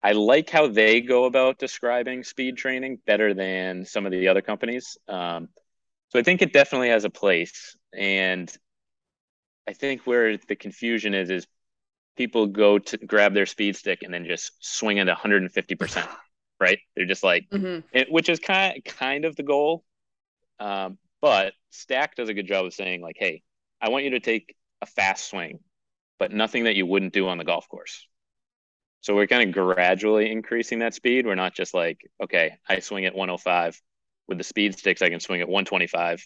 I 0.04 0.12
like 0.12 0.50
how 0.50 0.68
they 0.68 1.02
go 1.02 1.26
about 1.26 1.58
describing 1.58 2.24
speed 2.24 2.58
training 2.58 3.00
better 3.06 3.34
than 3.34 3.86
some 3.86 4.06
of 4.06 4.12
the 4.12 4.28
other 4.28 4.42
companies. 4.42 4.98
Um, 5.08 5.50
so 6.10 6.20
I 6.20 6.24
think 6.24 6.42
it 6.42 6.54
definitely 6.54 6.90
has 6.90 7.04
a 7.04 7.10
place. 7.10 7.76
And 7.94 8.52
I 9.68 9.74
think 9.74 10.06
where 10.06 10.38
the 10.38 10.56
confusion 10.56 11.14
is, 11.14 11.30
is 11.30 11.48
people 12.16 12.48
go 12.48 12.80
to 12.80 12.98
grab 12.98 13.34
their 13.34 13.46
speed 13.46 13.76
stick 13.76 14.04
and 14.04 14.14
then 14.14 14.26
just 14.26 14.52
swing 14.60 14.98
it 14.98 15.08
150%, 15.08 16.08
right? 16.60 16.80
They're 16.96 17.06
just 17.06 17.24
like, 17.24 17.46
mm-hmm. 17.52 17.86
it, 17.92 18.12
which 18.12 18.30
is 18.30 18.40
kind, 18.40 18.84
kind 18.86 19.26
of 19.26 19.36
the 19.36 19.44
goal. 19.44 19.84
Um, 20.60 20.98
but 21.22 21.54
Stack 21.72 22.16
does 22.16 22.30
a 22.30 22.34
good 22.34 22.48
job 22.48 22.66
of 22.66 22.74
saying, 22.74 23.02
like, 23.02 23.18
hey, 23.20 23.42
I 23.82 23.90
want 23.90 24.04
you 24.04 24.12
to 24.12 24.20
take 24.20 24.56
a 24.82 24.86
fast 24.86 25.30
swing, 25.30 25.60
but 26.20 26.32
nothing 26.32 26.66
that 26.66 26.76
you 26.76 26.86
wouldn't 26.86 27.14
do 27.14 27.28
on 27.28 27.38
the 27.38 27.44
golf 27.44 27.68
course. 27.70 28.08
So 29.02 29.16
we're 29.16 29.28
kind 29.28 29.48
of 29.48 29.54
gradually 29.54 30.32
increasing 30.32 30.80
that 30.80 30.94
speed. 30.94 31.26
We're 31.26 31.36
not 31.36 31.54
just 31.54 31.74
like, 31.74 32.02
okay, 32.22 32.58
I 32.68 32.80
swing 32.80 33.06
at 33.06 33.16
105 33.16 33.80
with 34.28 34.38
the 34.38 34.44
speed 34.44 34.78
sticks. 34.78 35.02
I 35.02 35.10
can 35.10 35.20
swing 35.20 35.42
at 35.42 35.48
125, 35.48 36.26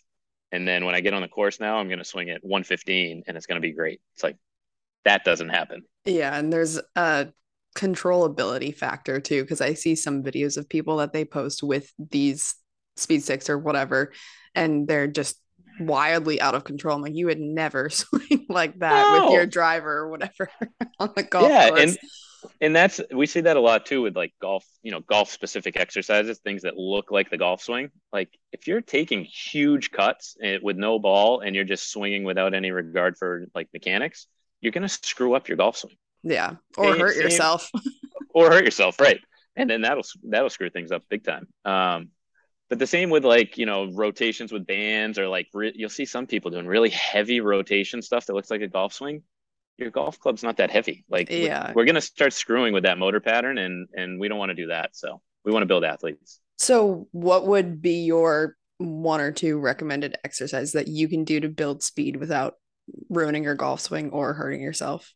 and 0.52 0.68
then 0.68 0.86
when 0.86 0.96
I 0.96 1.02
get 1.02 1.14
on 1.14 1.22
the 1.22 1.28
course 1.28 1.60
now, 1.60 1.78
I'm 1.78 1.88
going 1.88 2.00
to 2.00 2.06
swing 2.06 2.30
at 2.30 2.44
115, 2.44 3.24
and 3.28 3.38
it's 3.38 3.46
going 3.46 3.62
to 3.62 3.68
be 3.68 3.74
great. 3.74 4.02
It's 4.16 4.24
like 4.24 4.38
that 5.06 5.24
doesn't 5.24 5.50
happen. 5.50 5.84
Yeah, 6.06 6.36
and 6.38 6.52
there's 6.52 6.80
a 6.96 7.28
controllability 7.76 8.76
factor 8.76 9.20
too, 9.20 9.44
because 9.44 9.62
I 9.62 9.74
see 9.74 9.96
some 9.96 10.24
videos 10.24 10.58
of 10.58 10.68
people 10.68 10.98
that 10.98 11.14
they 11.14 11.26
post 11.26 11.62
with 11.62 11.92
these 12.00 12.56
speed 12.96 13.24
sticks 13.24 13.50
or 13.50 13.58
whatever, 13.58 14.14
and 14.56 14.88
they're 14.88 15.08
just 15.08 15.40
wildly 15.88 16.42
out 16.42 16.56
of 16.56 16.64
control. 16.64 16.96
I'm 16.96 17.02
like, 17.02 17.16
you 17.16 17.28
would 17.28 17.40
never 17.40 17.90
swing 17.90 18.46
like 18.50 18.80
that 18.80 19.12
no. 19.12 19.26
with 19.26 19.34
your 19.34 19.46
driver 19.46 20.00
or 20.00 20.10
whatever 20.10 20.50
on 21.00 21.12
the 21.16 21.24
golf 21.24 21.50
yeah, 21.50 21.70
course. 21.70 21.82
And- 21.82 21.98
and 22.60 22.76
that's 22.76 23.00
we 23.12 23.26
see 23.26 23.42
that 23.42 23.58
a 23.58 23.60
lot 23.60 23.86
too 23.86 24.02
with 24.02 24.16
like 24.16 24.34
golf 24.42 24.66
you 24.82 24.92
know 24.92 25.00
golf 25.02 25.30
specific 25.30 25.78
exercises 25.78 26.40
things 26.40 26.64
that 26.64 26.78
look 26.78 27.12
like 27.12 27.30
the 27.30 27.38
golf 27.38 27.62
swing 27.62 27.90
like 28.12 28.30
if 28.52 28.68
you're 28.68 28.82
taking 28.82 29.24
huge 29.24 29.92
cuts 29.92 30.36
eh, 30.42 30.58
with 30.62 30.78
no 30.78 31.00
ball 31.00 31.42
and 31.42 31.56
you're 31.56 31.66
just 31.66 31.92
swinging 31.92 32.24
without 32.24 32.54
any 32.54 32.72
regard 32.72 33.18
for 33.18 33.46
like 33.54 33.68
mechanics 33.74 34.28
you're 34.62 34.72
going 34.72 34.88
to 34.88 34.90
screw 34.90 35.34
up 35.34 35.48
your 35.48 35.58
golf 35.58 35.78
swing 35.78 35.96
yeah 36.24 36.56
or 36.78 36.96
hurt 36.96 37.16
yourself 37.16 37.70
or 38.34 38.50
hurt 38.50 38.66
yourself 38.66 39.00
right 39.00 39.20
and 39.56 39.70
then 39.70 39.82
that'll 39.82 40.04
that'll 40.24 40.50
screw 40.50 40.70
things 40.70 40.92
up 40.92 41.04
big 41.10 41.24
time 41.24 41.48
um 41.66 42.10
but 42.72 42.80
the 42.80 42.88
same 42.88 43.12
with 43.12 43.24
like 43.24 43.60
you 43.60 43.68
know 43.68 43.92
rotations 43.92 44.52
with 44.52 44.66
bands 44.66 45.20
or 45.20 45.28
like 45.28 45.48
re- 45.54 45.74
you'll 45.76 45.90
see 45.90 46.06
some 46.06 46.26
people 46.26 46.50
doing 46.50 46.66
really 46.66 46.90
heavy 46.90 47.40
rotation 47.40 48.02
stuff 48.02 48.26
that 48.26 48.34
looks 48.34 48.50
like 48.50 48.62
a 48.62 48.68
golf 48.68 48.94
swing 48.94 49.22
your 49.82 49.92
golf 49.92 50.20
club's 50.20 50.44
not 50.44 50.58
that 50.58 50.72
heavy. 50.72 51.04
Like 51.10 51.30
yeah. 51.30 51.70
we're, 51.70 51.82
we're 51.82 51.86
going 51.86 51.96
to 51.96 52.02
start 52.02 52.34
screwing 52.34 52.74
with 52.74 52.84
that 52.84 52.98
motor 52.98 53.20
pattern 53.20 53.58
and 53.58 53.90
and 53.94 54.20
we 54.20 54.28
don't 54.30 54.38
want 54.38 54.50
to 54.50 54.56
do 54.56 54.68
that. 54.68 54.96
So 54.96 55.22
we 55.44 55.52
want 55.52 55.64
to 55.64 55.68
build 55.68 55.84
athletes. 55.84 56.40
So 56.58 57.08
what 57.12 57.48
would 57.48 57.82
be 57.82 58.06
your 58.06 58.56
one 58.78 59.20
or 59.20 59.32
two 59.32 59.60
recommended 59.60 60.18
exercises 60.24 60.74
that 60.74 60.88
you 60.88 61.08
can 61.08 61.24
do 61.24 61.40
to 61.40 61.50
build 61.50 61.84
speed 61.84 62.16
without 62.18 62.56
ruining 63.10 63.44
your 63.44 63.56
golf 63.56 63.82
swing 63.82 64.12
or 64.12 64.34
hurting 64.34 64.62
yourself? 64.62 65.14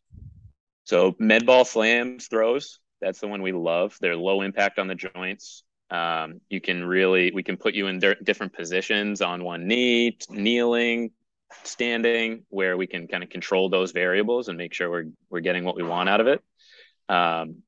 So 0.84 1.14
med 1.18 1.46
ball 1.46 1.64
slams 1.64 2.26
throws 2.26 2.80
That's 3.00 3.20
the 3.20 3.28
one 3.28 3.42
we 3.42 3.52
love. 3.52 3.96
They're 4.00 4.16
low 4.16 4.42
impact 4.42 4.78
on 4.78 4.88
the 4.88 4.94
joints. 4.94 5.62
Um, 5.90 6.40
you 6.48 6.60
can 6.60 6.84
really, 6.84 7.30
we 7.32 7.42
can 7.42 7.56
put 7.56 7.74
you 7.74 7.86
in 7.86 8.00
different 8.24 8.52
positions 8.52 9.22
on 9.22 9.44
one 9.44 9.66
knee, 9.68 10.18
kneeling, 10.28 11.12
standing, 11.62 12.44
where 12.48 12.76
we 12.76 12.86
can 12.86 13.06
kind 13.06 13.22
of 13.22 13.30
control 13.30 13.68
those 13.68 13.92
variables 13.92 14.48
and 14.48 14.58
make 14.58 14.74
sure 14.74 14.90
we're 14.90 15.06
we're 15.30 15.40
getting 15.40 15.64
what 15.64 15.76
we 15.76 15.82
want 15.82 16.08
out 16.08 16.20
of 16.20 16.26
it. 16.26 16.42
Um, 17.08 17.62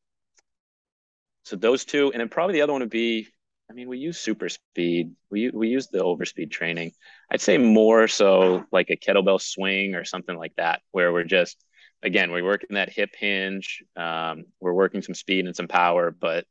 so 1.45 1.57
those 1.57 1.85
two, 1.85 2.11
and 2.13 2.21
then 2.21 2.29
probably 2.29 2.55
the 2.55 2.63
other 2.63 2.73
one 2.73 2.83
would 2.83 2.91
be, 2.91 3.29
I 3.71 3.75
mean, 3.75 3.89
we 3.89 3.99
use 3.99 4.19
super 4.19 4.49
speed. 4.49 5.13
We 5.31 5.51
we 5.51 5.69
use 5.69 5.89
the 5.89 6.01
overspeed 6.01 6.51
training. 6.51 6.93
I'd 7.31 7.41
say 7.41 7.57
more 7.57 8.09
so 8.09 8.65
like 8.73 8.91
a 8.91 8.97
kettlebell 8.97 9.41
swing 9.41 9.95
or 9.95 10.05
something 10.05 10.37
like 10.37 10.55
that, 10.57 10.83
where 10.91 11.13
we're 11.13 11.25
just 11.25 11.57
again 12.03 12.33
we're 12.33 12.45
working 12.45 12.75
that 12.75 12.91
hip 12.91 13.11
hinge. 13.17 13.83
Um, 13.97 14.45
we're 14.61 14.73
working 14.73 15.03
some 15.03 15.15
speed 15.15 15.47
and 15.47 15.55
some 15.55 15.69
power, 15.69 16.11
but 16.11 16.47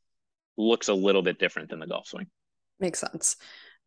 looks 0.58 0.88
a 0.88 0.94
little 0.94 1.22
bit 1.22 1.38
different 1.38 1.70
than 1.70 1.78
the 1.78 1.86
golf 1.86 2.08
swing. 2.08 2.26
Makes 2.80 2.98
sense. 2.98 3.36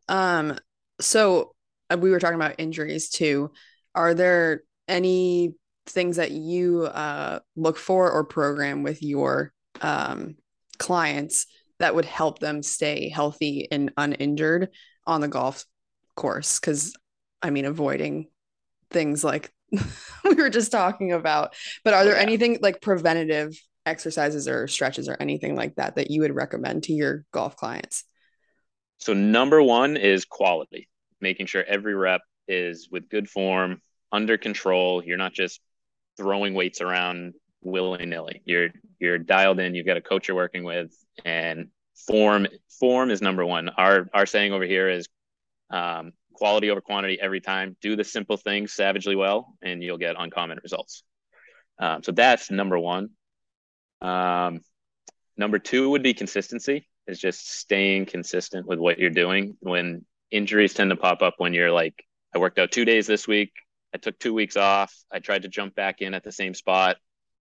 Um, 0.08 0.58
so 1.00 1.54
uh, 1.92 1.98
we 1.98 2.10
were 2.10 2.20
talking 2.20 2.36
about 2.36 2.56
injuries 2.58 3.10
too. 3.10 3.52
Are 3.94 4.14
there 4.14 4.64
any 4.88 5.54
things 5.86 6.16
that 6.16 6.32
you 6.32 6.84
uh, 6.86 7.40
look 7.56 7.78
for 7.78 8.12
or 8.12 8.24
program 8.24 8.84
with 8.84 9.04
your 9.04 9.52
um, 9.82 10.36
clients 10.80 11.46
that 11.80 11.96
would 11.96 12.06
help 12.06 12.40
them 12.40 12.64
stay 12.64 13.10
healthy 13.10 13.68
and 13.72 13.92
uninjured 13.98 14.70
on 15.06 15.22
the 15.22 15.28
golf 15.28 15.66
course? 16.16 16.60
Because 16.60 16.96
I 17.42 17.50
mean, 17.50 17.66
avoiding 17.66 18.28
things 18.92 19.24
like 19.24 19.52
we 20.24 20.36
were 20.36 20.50
just 20.50 20.72
talking 20.72 21.12
about. 21.12 21.54
But 21.84 21.94
are 21.94 22.04
there 22.04 22.16
yeah. 22.16 22.22
anything 22.22 22.60
like 22.62 22.82
preventative 22.82 23.58
exercises 23.86 24.48
or 24.48 24.68
stretches 24.68 25.10
or 25.10 25.18
anything 25.20 25.56
like 25.56 25.76
that 25.76 25.96
that 25.96 26.12
you 26.12 26.22
would 26.22 26.36
recommend 26.36 26.84
to 26.84 26.94
your 26.94 27.26
golf 27.32 27.56
clients? 27.56 28.04
So, 29.00 29.14
number 29.14 29.62
one 29.62 29.98
is 29.98 30.26
quality, 30.26 30.88
making 31.20 31.48
sure 31.48 31.64
every 31.64 31.96
rep 31.96 32.22
is 32.48 32.90
with 32.92 33.10
good 33.10 33.30
form, 33.30 33.82
under 34.12 34.38
control. 34.38 35.04
You're 35.04 35.18
not 35.18 35.34
just 35.34 35.60
throwing 36.18 36.54
weights 36.54 36.82
around 36.82 37.34
willy 37.62 38.06
nilly. 38.06 38.42
You're 38.46 38.70
you're 39.00 39.18
dialed 39.18 39.60
in. 39.60 39.76
You've 39.76 39.86
got 39.86 39.98
a 39.98 40.02
coach 40.02 40.28
you're 40.28 40.36
working 40.38 40.64
with, 40.64 40.92
and 41.26 41.70
form 42.08 42.48
form 42.80 43.10
is 43.10 43.22
number 43.22 43.46
one. 43.46 43.70
Our 43.70 44.10
our 44.14 44.26
saying 44.26 44.54
over 44.54 44.66
here 44.66 44.90
is 44.90 45.08
um, 45.70 46.12
quality 46.34 46.70
over 46.70 46.82
quantity 46.82 47.20
every 47.20 47.42
time. 47.42 47.78
Do 47.82 47.96
the 47.96 48.04
simple 48.04 48.38
things 48.38 48.74
savagely 48.74 49.16
well, 49.16 49.56
and 49.62 49.82
you'll 49.82 49.98
get 49.98 50.16
uncommon 50.18 50.60
results. 50.62 51.04
Um, 51.80 52.04
so 52.04 52.12
that's 52.12 52.52
number 52.52 52.78
one. 52.78 53.10
Um, 54.02 54.62
number 55.38 55.60
two 55.60 55.90
would 55.92 56.04
be 56.04 56.14
consistency. 56.14 56.88
Is 57.08 57.20
just 57.20 57.50
staying 57.50 58.06
consistent 58.06 58.68
with 58.68 58.80
what 58.80 59.00
you're 59.00 59.10
doing. 59.10 59.58
When 59.60 60.06
injuries 60.30 60.74
tend 60.74 60.92
to 60.92 60.96
pop 60.96 61.22
up, 61.22 61.36
when 61.38 61.54
you're 61.54 61.72
like, 61.72 62.06
I 62.34 62.38
worked 62.38 62.60
out 62.60 62.72
two 62.72 62.86
days 62.86 63.08
this 63.08 63.28
week. 63.28 63.52
I 63.94 63.98
took 63.98 64.18
two 64.20 64.34
weeks 64.34 64.56
off. 64.56 64.96
I 65.12 65.20
tried 65.20 65.42
to 65.42 65.50
jump 65.50 65.76
back 65.76 66.02
in 66.02 66.14
at 66.14 66.24
the 66.24 66.32
same 66.32 66.54
spot, 66.54 66.98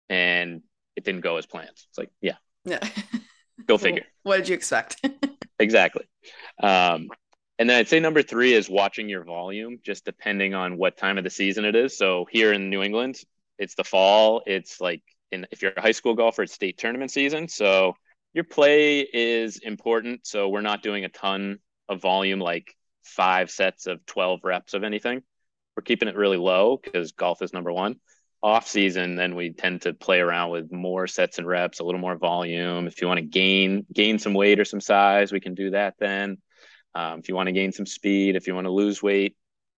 and 0.09 0.63
it 0.97 1.05
didn't 1.05 1.21
go 1.21 1.37
as 1.37 1.47
planned. 1.47 1.71
It's 1.71 1.99
like, 1.99 2.11
yeah, 2.21 2.37
yeah. 2.65 2.81
Go 3.67 3.79
figure. 3.79 4.05
what 4.23 4.39
did 4.39 4.49
you 4.49 4.55
expect? 4.55 5.07
exactly. 5.59 6.09
Um, 6.63 7.09
and 7.59 7.69
then 7.69 7.77
I'd 7.77 7.89
say 7.89 8.01
number 8.01 8.23
three 8.23 8.55
is 8.55 8.71
watching 8.71 9.09
your 9.09 9.25
volume, 9.25 9.79
just 9.85 10.05
depending 10.05 10.55
on 10.55 10.79
what 10.79 10.97
time 10.97 11.19
of 11.19 11.25
the 11.25 11.31
season 11.31 11.65
it 11.65 11.77
is. 11.77 11.97
So 11.97 12.27
here 12.31 12.53
in 12.53 12.71
New 12.71 12.83
England, 12.83 13.21
it's 13.59 13.75
the 13.75 13.85
fall. 13.85 14.43
It's 14.47 14.81
like 14.81 15.03
in 15.33 15.47
if 15.51 15.63
you're 15.63 15.73
a 15.77 15.81
high 15.81 15.93
school 15.93 16.15
golfer, 16.15 16.43
it's 16.43 16.55
state 16.55 16.79
tournament 16.79 17.11
season. 17.11 17.49
So 17.49 17.95
your 18.33 18.45
play 18.45 19.01
is 19.01 19.59
important. 19.59 20.27
So 20.27 20.49
we're 20.49 20.61
not 20.61 20.83
doing 20.83 21.05
a 21.05 21.09
ton 21.09 21.59
of 21.89 22.01
volume, 22.01 22.41
like 22.41 22.75
five 23.03 23.51
sets 23.51 23.87
of 23.87 24.05
12 24.07 24.41
reps 24.45 24.75
of 24.75 24.85
anything. 24.85 25.23
We're 25.77 25.83
keeping 25.83 26.09
it 26.09 26.17
really 26.17 26.37
low 26.37 26.79
because 26.83 27.13
golf 27.13 27.43
is 27.43 27.53
number 27.53 27.73
one. 27.73 27.97
Off 28.43 28.67
season, 28.67 29.17
then 29.17 29.35
we 29.35 29.53
tend 29.53 29.83
to 29.83 29.93
play 29.93 30.19
around 30.19 30.51
with 30.51 30.73
more 30.73 31.07
sets 31.07 31.39
and 31.39 31.47
reps, 31.47 31.81
a 31.81 31.85
little 31.85 32.01
more 32.01 32.17
volume. 32.17 32.87
If 32.87 33.03
you 33.03 33.09
want 33.09 33.19
to 33.19 33.27
gain 33.27 33.85
gain 33.93 34.19
some 34.19 34.33
weight 34.33 34.59
or 34.59 34.65
some 34.65 34.81
size, 34.81 35.31
we 35.31 35.41
can 35.41 35.55
do 35.55 35.71
that 35.71 35.95
then. 35.99 36.39
Um, 36.95 37.19
if 37.19 37.29
you 37.29 37.35
want 37.35 37.49
to 37.49 37.53
gain 37.53 37.73
some 37.73 37.85
speed, 37.85 38.37
if 38.37 38.47
you 38.47 38.55
want 38.55 38.65
to 38.65 38.73
lose 38.73 39.03
weight, 39.03 39.37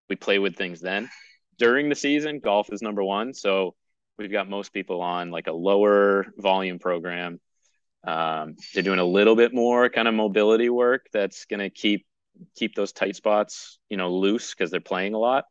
we 0.09 0.17
play 0.17 0.39
with 0.39 0.57
things 0.57 0.81
then. 0.81 1.11
During 1.59 1.89
the 1.89 1.97
season, 1.97 2.39
golf 2.39 2.73
is 2.73 2.83
number 2.83 3.03
one. 3.03 3.35
So 3.35 3.75
we've 4.19 4.33
got 4.33 4.49
most 4.49 4.73
people 4.73 5.01
on 5.01 5.31
like 5.31 5.47
a 5.47 5.53
lower 5.53 6.27
volume 6.37 6.79
program. 6.79 7.41
Um, 8.05 8.57
they're 8.75 8.83
doing 8.83 8.99
a 8.99 9.05
little 9.05 9.37
bit 9.37 9.55
more 9.55 9.89
kind 9.89 10.09
of 10.09 10.15
mobility 10.15 10.69
work 10.69 11.07
that's 11.13 11.45
going 11.45 11.61
to 11.61 11.71
keep 11.71 12.07
keep 12.57 12.75
those 12.75 12.93
tight 12.93 13.17
spots, 13.17 13.79
you 13.89 13.97
know, 13.97 14.11
loose 14.11 14.55
because 14.55 14.71
they're 14.71 14.81
playing 14.81 15.15
a 15.15 15.19
lot. 15.19 15.45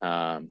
Um, 0.00 0.50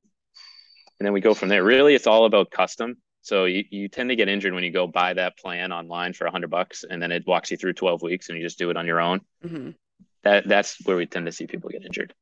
and 1.00 1.08
then 1.08 1.14
we 1.14 1.22
go 1.22 1.34
from 1.34 1.50
there. 1.50 1.64
Really, 1.64 1.96
it's 1.96 2.08
all 2.08 2.26
about 2.26 2.52
custom. 2.52 2.96
So 3.22 3.46
you, 3.46 3.64
you 3.70 3.88
tend 3.88 4.10
to 4.10 4.16
get 4.16 4.28
injured 4.28 4.54
when 4.54 4.64
you 4.64 4.72
go 4.72 4.86
buy 4.86 5.14
that 5.14 5.38
plan 5.38 5.72
online 5.72 6.14
for 6.14 6.26
a 6.26 6.32
hundred 6.32 6.50
bucks, 6.50 6.84
and 6.90 7.02
then 7.02 7.12
it 7.12 7.26
walks 7.26 7.52
you 7.52 7.58
through 7.58 7.74
twelve 7.74 8.02
weeks, 8.02 8.30
and 8.30 8.38
you 8.38 8.44
just 8.44 8.60
do 8.60 8.70
it 8.70 8.78
on 8.78 8.86
your 8.86 9.00
own. 9.00 9.22
Mm-hmm. 9.44 9.72
That 10.24 10.48
that's 10.48 10.78
where 10.86 10.96
we 10.96 11.06
tend 11.06 11.26
to 11.26 11.32
see 11.32 11.48
people 11.48 11.70
get 11.70 11.86
injured. 11.86 12.14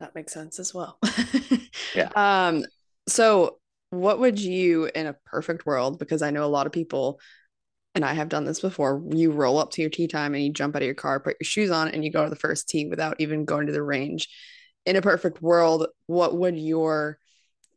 That 0.00 0.14
makes 0.14 0.32
sense 0.32 0.58
as 0.58 0.74
well. 0.74 0.98
yeah. 1.94 2.10
Um. 2.14 2.64
So 3.08 3.58
what 3.92 4.18
would 4.18 4.40
you 4.40 4.88
in 4.94 5.06
a 5.06 5.12
perfect 5.26 5.66
world 5.66 5.98
because 5.98 6.22
i 6.22 6.30
know 6.30 6.44
a 6.44 6.46
lot 6.46 6.66
of 6.66 6.72
people 6.72 7.20
and 7.94 8.06
i 8.06 8.14
have 8.14 8.30
done 8.30 8.46
this 8.46 8.58
before 8.58 9.02
you 9.10 9.30
roll 9.30 9.58
up 9.58 9.70
to 9.70 9.82
your 9.82 9.90
tee 9.90 10.08
time 10.08 10.34
and 10.34 10.42
you 10.42 10.50
jump 10.50 10.74
out 10.74 10.80
of 10.80 10.86
your 10.86 10.94
car 10.94 11.20
put 11.20 11.36
your 11.38 11.44
shoes 11.44 11.70
on 11.70 11.88
and 11.88 12.02
you 12.02 12.10
go 12.10 12.24
to 12.24 12.30
the 12.30 12.36
first 12.36 12.70
tee 12.70 12.86
without 12.86 13.16
even 13.18 13.44
going 13.44 13.66
to 13.66 13.72
the 13.72 13.82
range. 13.82 14.28
In 14.86 14.96
a 14.96 15.02
perfect 15.02 15.42
world 15.42 15.88
what 16.06 16.34
would 16.34 16.56
your 16.56 17.18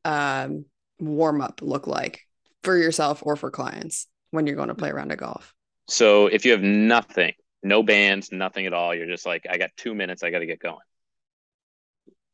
um, 0.05 0.63
warm 0.99 1.41
up 1.41 1.61
look 1.61 1.85
like 1.85 2.21
for 2.63 2.77
yourself 2.77 3.21
or 3.21 3.35
for 3.35 3.51
clients 3.51 4.07
when 4.31 4.47
you're 4.47 4.55
going 4.55 4.69
to 4.69 4.75
play 4.75 4.91
around 4.91 5.11
a 5.11 5.17
golf? 5.17 5.53
So 5.89 6.27
if 6.27 6.45
you 6.45 6.51
have 6.53 6.61
nothing 6.61 7.33
no 7.61 7.83
bands 7.83 8.31
nothing 8.31 8.67
at 8.67 8.73
all 8.73 8.95
you're 8.95 9.07
just 9.07 9.25
like 9.25 9.47
i 9.49 9.57
got 9.57 9.71
two 9.75 9.93
minutes 9.93 10.23
i 10.23 10.29
got 10.29 10.39
to 10.39 10.45
get 10.45 10.59
going. 10.59 10.77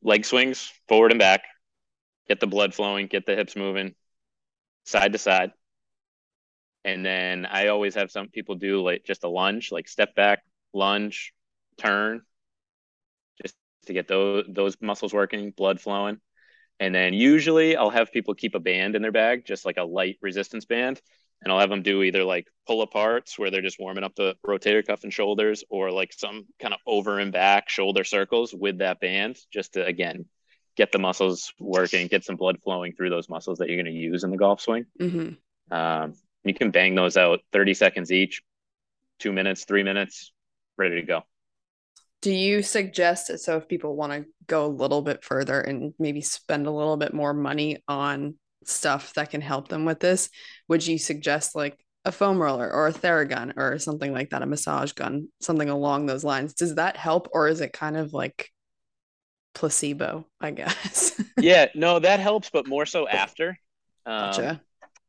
Leg 0.04 0.24
swings 0.24 0.70
forward 0.86 1.10
and 1.10 1.18
back 1.18 1.42
get 2.28 2.40
the 2.40 2.46
blood 2.46 2.74
flowing, 2.74 3.06
get 3.06 3.26
the 3.26 3.36
hips 3.36 3.56
moving 3.56 3.94
side 4.84 5.12
to 5.12 5.18
side. 5.18 5.52
And 6.84 7.04
then 7.06 7.46
I 7.46 7.68
always 7.68 7.94
have 7.94 8.10
some 8.10 8.28
people 8.28 8.56
do 8.56 8.82
like 8.82 9.04
just 9.04 9.24
a 9.24 9.28
lunge, 9.28 9.70
like 9.70 9.88
step 9.88 10.14
back, 10.14 10.42
lunge, 10.72 11.32
turn, 11.78 12.22
just 13.40 13.54
to 13.86 13.92
get 13.92 14.08
those 14.08 14.46
those 14.48 14.76
muscles 14.80 15.12
working, 15.12 15.50
blood 15.52 15.80
flowing. 15.80 16.18
And 16.80 16.94
then 16.94 17.14
usually 17.14 17.76
I'll 17.76 17.90
have 17.90 18.12
people 18.12 18.34
keep 18.34 18.56
a 18.56 18.60
band 18.60 18.96
in 18.96 19.02
their 19.02 19.12
bag, 19.12 19.44
just 19.46 19.64
like 19.64 19.76
a 19.76 19.84
light 19.84 20.18
resistance 20.20 20.64
band. 20.64 21.00
And 21.40 21.52
I'll 21.52 21.60
have 21.60 21.70
them 21.70 21.82
do 21.82 22.02
either 22.02 22.24
like 22.24 22.46
pull 22.66 22.86
aparts 22.86 23.38
where 23.38 23.50
they're 23.50 23.62
just 23.62 23.78
warming 23.80 24.04
up 24.04 24.14
the 24.14 24.36
rotator 24.46 24.84
cuff 24.84 25.04
and 25.04 25.12
shoulders, 25.12 25.64
or 25.70 25.90
like 25.92 26.12
some 26.12 26.46
kind 26.60 26.74
of 26.74 26.80
over 26.86 27.18
and 27.20 27.32
back 27.32 27.68
shoulder 27.68 28.04
circles 28.04 28.52
with 28.54 28.78
that 28.78 29.00
band, 29.00 29.38
just 29.52 29.74
to 29.74 29.84
again 29.84 30.24
get 30.76 30.92
the 30.92 30.98
muscles 30.98 31.52
working, 31.58 32.06
get 32.06 32.24
some 32.24 32.36
blood 32.36 32.58
flowing 32.62 32.92
through 32.92 33.10
those 33.10 33.28
muscles 33.28 33.58
that 33.58 33.68
you're 33.68 33.82
going 33.82 33.92
to 33.92 33.98
use 33.98 34.24
in 34.24 34.30
the 34.30 34.36
golf 34.36 34.60
swing. 34.60 34.86
Mm-hmm. 35.00 35.74
Um, 35.74 36.14
you 36.44 36.54
can 36.54 36.70
bang 36.70 36.94
those 36.94 37.16
out 37.16 37.40
30 37.52 37.74
seconds 37.74 38.10
each, 38.10 38.42
two 39.18 39.32
minutes, 39.32 39.64
three 39.64 39.82
minutes, 39.82 40.32
ready 40.76 40.96
to 40.96 41.02
go. 41.02 41.22
Do 42.20 42.32
you 42.32 42.62
suggest 42.62 43.30
it 43.30 43.38
so 43.38 43.56
if 43.56 43.68
people 43.68 43.96
want 43.96 44.12
to 44.12 44.24
go 44.46 44.66
a 44.66 44.68
little 44.68 45.02
bit 45.02 45.24
further 45.24 45.60
and 45.60 45.92
maybe 45.98 46.20
spend 46.20 46.66
a 46.66 46.70
little 46.70 46.96
bit 46.96 47.12
more 47.12 47.34
money 47.34 47.82
on 47.88 48.36
stuff 48.64 49.12
that 49.14 49.30
can 49.30 49.40
help 49.40 49.68
them 49.68 49.84
with 49.84 49.98
this, 49.98 50.30
would 50.68 50.86
you 50.86 50.98
suggest 50.98 51.56
like 51.56 51.84
a 52.04 52.12
foam 52.12 52.40
roller 52.40 52.72
or 52.72 52.88
a 52.88 52.92
Theragun 52.92 53.56
or 53.56 53.78
something 53.78 54.12
like 54.12 54.30
that, 54.30 54.42
a 54.42 54.46
massage 54.46 54.92
gun, 54.92 55.28
something 55.40 55.68
along 55.68 56.06
those 56.06 56.24
lines? 56.24 56.54
Does 56.54 56.76
that 56.76 56.96
help 56.96 57.28
or 57.32 57.48
is 57.48 57.60
it 57.60 57.72
kind 57.72 57.96
of 57.96 58.12
like 58.12 58.50
placebo, 59.54 60.26
I 60.40 60.50
guess. 60.50 61.20
yeah, 61.38 61.66
no, 61.74 61.98
that 61.98 62.20
helps, 62.20 62.50
but 62.50 62.66
more 62.66 62.86
so 62.86 63.08
after. 63.08 63.58
Um, 64.06 64.30
gotcha. 64.30 64.60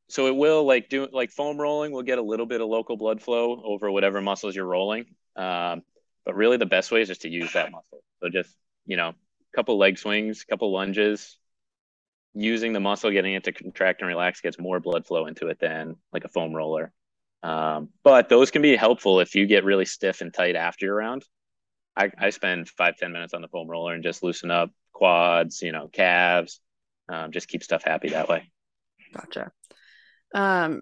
So 0.10 0.28
it 0.28 0.36
will 0.36 0.66
like 0.66 0.90
do 0.90 1.08
like 1.12 1.32
foam 1.32 1.58
rolling 1.60 1.92
will 1.92 2.04
get 2.04 2.20
a 2.20 2.22
little 2.22 2.46
bit 2.46 2.62
of 2.62 2.68
local 2.68 2.98
blood 2.98 3.22
flow 3.22 3.62
over 3.64 3.92
whatever 3.92 4.22
muscles 4.22 4.56
you're 4.56 4.66
rolling. 4.66 5.06
Um, 5.36 5.82
but 6.26 6.36
really 6.36 6.58
the 6.58 6.66
best 6.66 6.92
way 6.92 7.02
is 7.02 7.08
just 7.08 7.22
to 7.22 7.30
use 7.30 7.54
that 7.54 7.72
muscle. 7.72 8.04
So 8.22 8.30
just, 8.30 8.56
you 8.86 8.98
know, 8.98 9.10
a 9.10 9.56
couple 9.56 9.78
leg 9.78 9.98
swings, 9.98 10.44
couple 10.44 10.72
lunges, 10.72 11.38
using 12.34 12.74
the 12.74 12.80
muscle, 12.80 13.12
getting 13.12 13.34
it 13.34 13.44
to 13.46 13.52
contract 13.52 14.02
and 14.02 14.08
relax 14.08 14.42
gets 14.42 14.60
more 14.60 14.80
blood 14.80 15.06
flow 15.06 15.26
into 15.26 15.48
it 15.48 15.60
than 15.60 15.96
like 16.12 16.26
a 16.26 16.30
foam 16.30 16.54
roller. 16.54 16.92
Um, 17.42 17.90
but 18.04 18.30
those 18.30 18.52
can 18.52 18.62
be 18.62 18.76
helpful 18.76 19.20
if 19.20 19.36
you 19.36 19.46
get 19.46 19.66
really 19.66 19.86
stiff 19.86 20.22
and 20.22 20.34
tight 20.34 20.56
after 20.56 20.86
your 20.86 20.96
round. 20.96 21.26
I, 21.96 22.12
I 22.18 22.30
spend 22.32 22.70
five 22.70 22.98
ten 22.98 23.12
minutes 23.12 23.34
on 23.34 23.42
the 23.42 23.48
foam 23.48 23.68
roller 23.68 23.94
and 23.94 24.04
just 24.04 24.24
loosen 24.24 24.52
up 24.52 24.72
quads, 24.94 25.62
you 25.62 25.72
know, 25.72 25.88
calves, 25.88 26.60
um, 27.10 27.32
just 27.32 27.48
keep 27.48 27.64
stuff 27.64 27.84
happy 27.84 28.10
that 28.10 28.30
way. 28.30 28.52
Gotcha. 29.14 29.52
Um, 30.34 30.82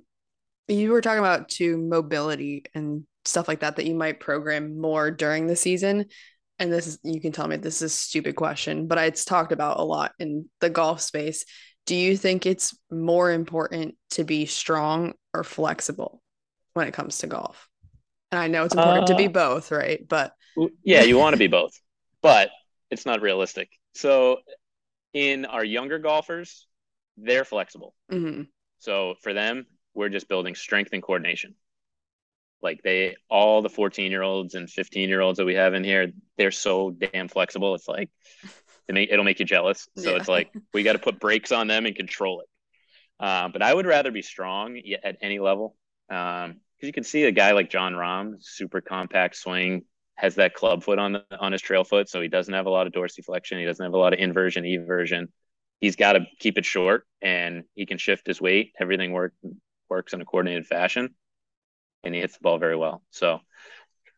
You 0.68 0.92
were 0.92 1.02
talking 1.02 1.20
about 1.20 1.50
to 1.50 1.78
mobility 1.78 2.64
and 2.74 3.06
stuff 3.26 3.48
like 3.48 3.60
that 3.60 3.76
that 3.76 3.86
you 3.86 3.94
might 3.94 4.20
program 4.20 4.80
more 4.80 5.12
during 5.12 5.48
the 5.48 5.56
season. 5.56 6.06
And 6.60 6.72
this 6.72 6.88
is 6.88 7.00
you 7.04 7.20
can 7.20 7.32
tell 7.32 7.48
me 7.48 7.58
this 7.58 7.82
is 7.82 7.92
a 7.92 7.96
stupid 7.96 8.36
question, 8.36 8.88
but 8.88 8.98
it's 9.00 9.26
talked 9.26 9.52
about 9.52 9.80
a 9.80 9.84
lot 9.84 10.14
in 10.20 10.50
the 10.60 10.70
golf 10.70 11.02
space. 11.02 11.44
Do 11.86 11.96
you 11.96 12.16
think 12.16 12.46
it's 12.46 12.78
more 12.90 13.32
important 13.32 13.96
to 14.12 14.24
be 14.24 14.46
strong 14.46 15.14
or 15.34 15.44
flexible 15.44 16.22
when 16.74 16.88
it 16.88 16.94
comes 16.94 17.18
to 17.20 17.28
golf? 17.28 17.68
And 18.32 18.40
I 18.40 18.48
know 18.48 18.64
it's 18.64 18.76
important 18.76 19.06
uh, 19.06 19.08
to 19.08 19.16
be 19.16 19.26
uh, 19.26 19.32
both, 19.32 19.72
right? 19.72 20.08
But 20.08 20.34
yeah, 20.84 21.02
you 21.02 21.18
want 21.18 21.34
to 21.34 21.40
be 21.40 21.48
both, 21.48 21.80
but 22.22 22.50
it's 22.90 23.06
not 23.06 23.22
realistic. 23.22 23.70
So 23.94 24.38
in 25.14 25.46
our 25.46 25.64
younger 25.64 26.00
golfers, 26.00 26.68
they're 27.18 27.46
flexible. 27.46 27.94
Mm-hmm. 28.12 28.44
So 28.80 29.16
for 29.22 29.34
them, 29.34 29.66
we're 29.94 30.10
just 30.10 30.28
building 30.28 30.56
strength 30.56 30.92
and 30.94 31.04
coordination. 31.04 31.56
Like 32.62 32.82
they, 32.84 33.16
all 33.30 33.62
the 33.62 33.70
14 33.70 34.12
year 34.12 34.22
olds 34.22 34.56
and 34.56 34.70
15 34.70 35.10
year 35.10 35.22
olds 35.22 35.38
that 35.38 35.46
we 35.46 35.56
have 35.56 35.74
in 35.74 35.84
here, 35.84 36.12
they're 36.38 36.52
so 36.52 36.92
damn 36.92 37.28
flexible. 37.28 37.76
It's 37.76 37.88
like, 37.88 38.10
it 38.88 38.98
it'll 38.98 39.26
make 39.26 39.40
you 39.40 39.46
jealous. 39.46 39.88
So 39.98 40.12
yeah. 40.12 40.18
it's 40.18 40.28
like, 40.28 40.52
we 40.74 40.84
got 40.84 40.94
to 40.94 41.00
put 41.00 41.20
brakes 41.20 41.52
on 41.52 41.68
them 41.68 41.86
and 41.86 41.96
control 41.96 42.42
it. 42.42 42.48
Uh, 43.20 43.50
but 43.50 43.62
I 43.62 43.74
would 43.74 43.86
rather 43.86 44.12
be 44.12 44.22
strong 44.22 44.80
at 45.04 45.18
any 45.22 45.40
level. 45.40 45.76
Um, 46.10 46.60
because 46.82 46.88
you 46.88 46.94
can 46.94 47.04
see 47.04 47.26
a 47.26 47.32
guy 47.32 47.52
like 47.52 47.70
Jon 47.70 47.94
Rahm, 47.94 48.38
super 48.40 48.82
compact 48.82 49.36
swing, 49.36 49.84
has 50.16 50.36
that 50.36 50.54
club 50.54 50.84
foot 50.84 51.00
on 51.00 51.22
on 51.40 51.52
his 51.52 51.62
trail 51.62 51.84
foot, 51.84 52.10
so 52.10 52.22
he 52.22 52.28
doesn't 52.28 52.54
have 52.54 52.66
a 52.66 52.70
lot 52.70 52.88
of 52.88 52.94
dorsiflexion. 52.94 53.60
He 53.60 53.66
doesn't 53.66 53.84
have 53.84 53.94
a 53.94 53.98
lot 53.98 54.14
of 54.14 54.20
inversion, 54.20 54.64
eversion. 54.64 55.28
He's 55.80 55.96
got 55.96 56.14
to 56.14 56.26
keep 56.40 56.58
it 56.58 56.66
short, 56.66 57.06
and 57.22 57.64
he 57.74 57.86
can 57.86 57.98
shift 57.98 58.28
his 58.28 58.40
weight. 58.40 58.74
Everything 58.80 59.14
work, 59.14 59.34
works 59.90 60.14
in 60.14 60.22
a 60.22 60.26
coordinated 60.26 60.68
fashion, 60.68 61.16
and 62.04 62.14
he 62.14 62.22
hits 62.22 62.36
the 62.36 62.42
ball 62.44 62.60
very 62.60 62.76
well. 62.76 63.04
So 63.10 63.40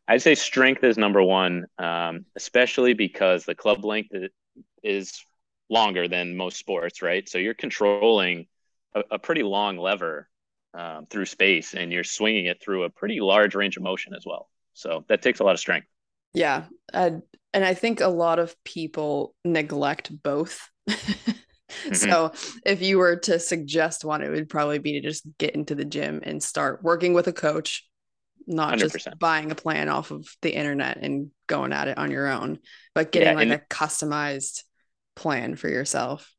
I'd 0.07 0.21
say 0.21 0.35
strength 0.35 0.83
is 0.83 0.97
number 0.97 1.23
one, 1.23 1.65
um, 1.77 2.25
especially 2.35 2.93
because 2.93 3.45
the 3.45 3.55
club 3.55 3.85
length 3.85 4.13
is 4.83 5.23
longer 5.69 6.09
than 6.09 6.35
most 6.35 6.57
sports, 6.57 7.01
right? 7.01 7.27
So 7.27 7.37
you're 7.37 7.53
controlling 7.53 8.47
a, 8.93 9.03
a 9.11 9.19
pretty 9.19 9.43
long 9.43 9.77
lever 9.77 10.27
um, 10.73 11.05
through 11.05 11.25
space, 11.25 11.73
and 11.73 11.91
you're 11.91 12.03
swinging 12.03 12.47
it 12.47 12.61
through 12.61 12.83
a 12.83 12.89
pretty 12.89 13.21
large 13.21 13.55
range 13.55 13.77
of 13.77 13.83
motion 13.83 14.13
as 14.13 14.25
well. 14.25 14.49
So 14.73 15.05
that 15.07 15.21
takes 15.21 15.39
a 15.39 15.43
lot 15.43 15.53
of 15.53 15.59
strength. 15.59 15.87
Yeah. 16.33 16.65
and 16.93 17.23
I 17.53 17.73
think 17.73 18.01
a 18.01 18.07
lot 18.07 18.39
of 18.39 18.55
people 18.63 19.35
neglect 19.45 20.11
both. 20.23 20.69
mm-hmm. 20.89 21.93
So 21.93 22.31
if 22.65 22.81
you 22.81 22.97
were 22.97 23.17
to 23.17 23.39
suggest 23.39 24.03
one, 24.03 24.21
it 24.21 24.29
would 24.29 24.49
probably 24.49 24.79
be 24.79 24.93
to 24.93 25.01
just 25.01 25.25
get 25.37 25.55
into 25.55 25.75
the 25.75 25.85
gym 25.85 26.21
and 26.23 26.41
start 26.41 26.83
working 26.83 27.13
with 27.13 27.27
a 27.27 27.33
coach, 27.33 27.87
not 28.47 28.77
100%. 28.79 28.91
just 28.91 29.19
buying 29.19 29.51
a 29.51 29.55
plan 29.55 29.89
off 29.89 30.11
of 30.11 30.27
the 30.41 30.53
internet 30.53 30.97
and 30.97 31.29
going 31.47 31.71
at 31.73 31.87
it 31.87 31.97
on 31.97 32.11
your 32.11 32.27
own, 32.27 32.59
but 32.95 33.11
getting 33.11 33.29
yeah, 33.29 33.53
like 33.53 33.61
a 33.61 33.73
customized 33.73 34.63
plan 35.15 35.55
for 35.55 35.69
yourself. 35.69 36.32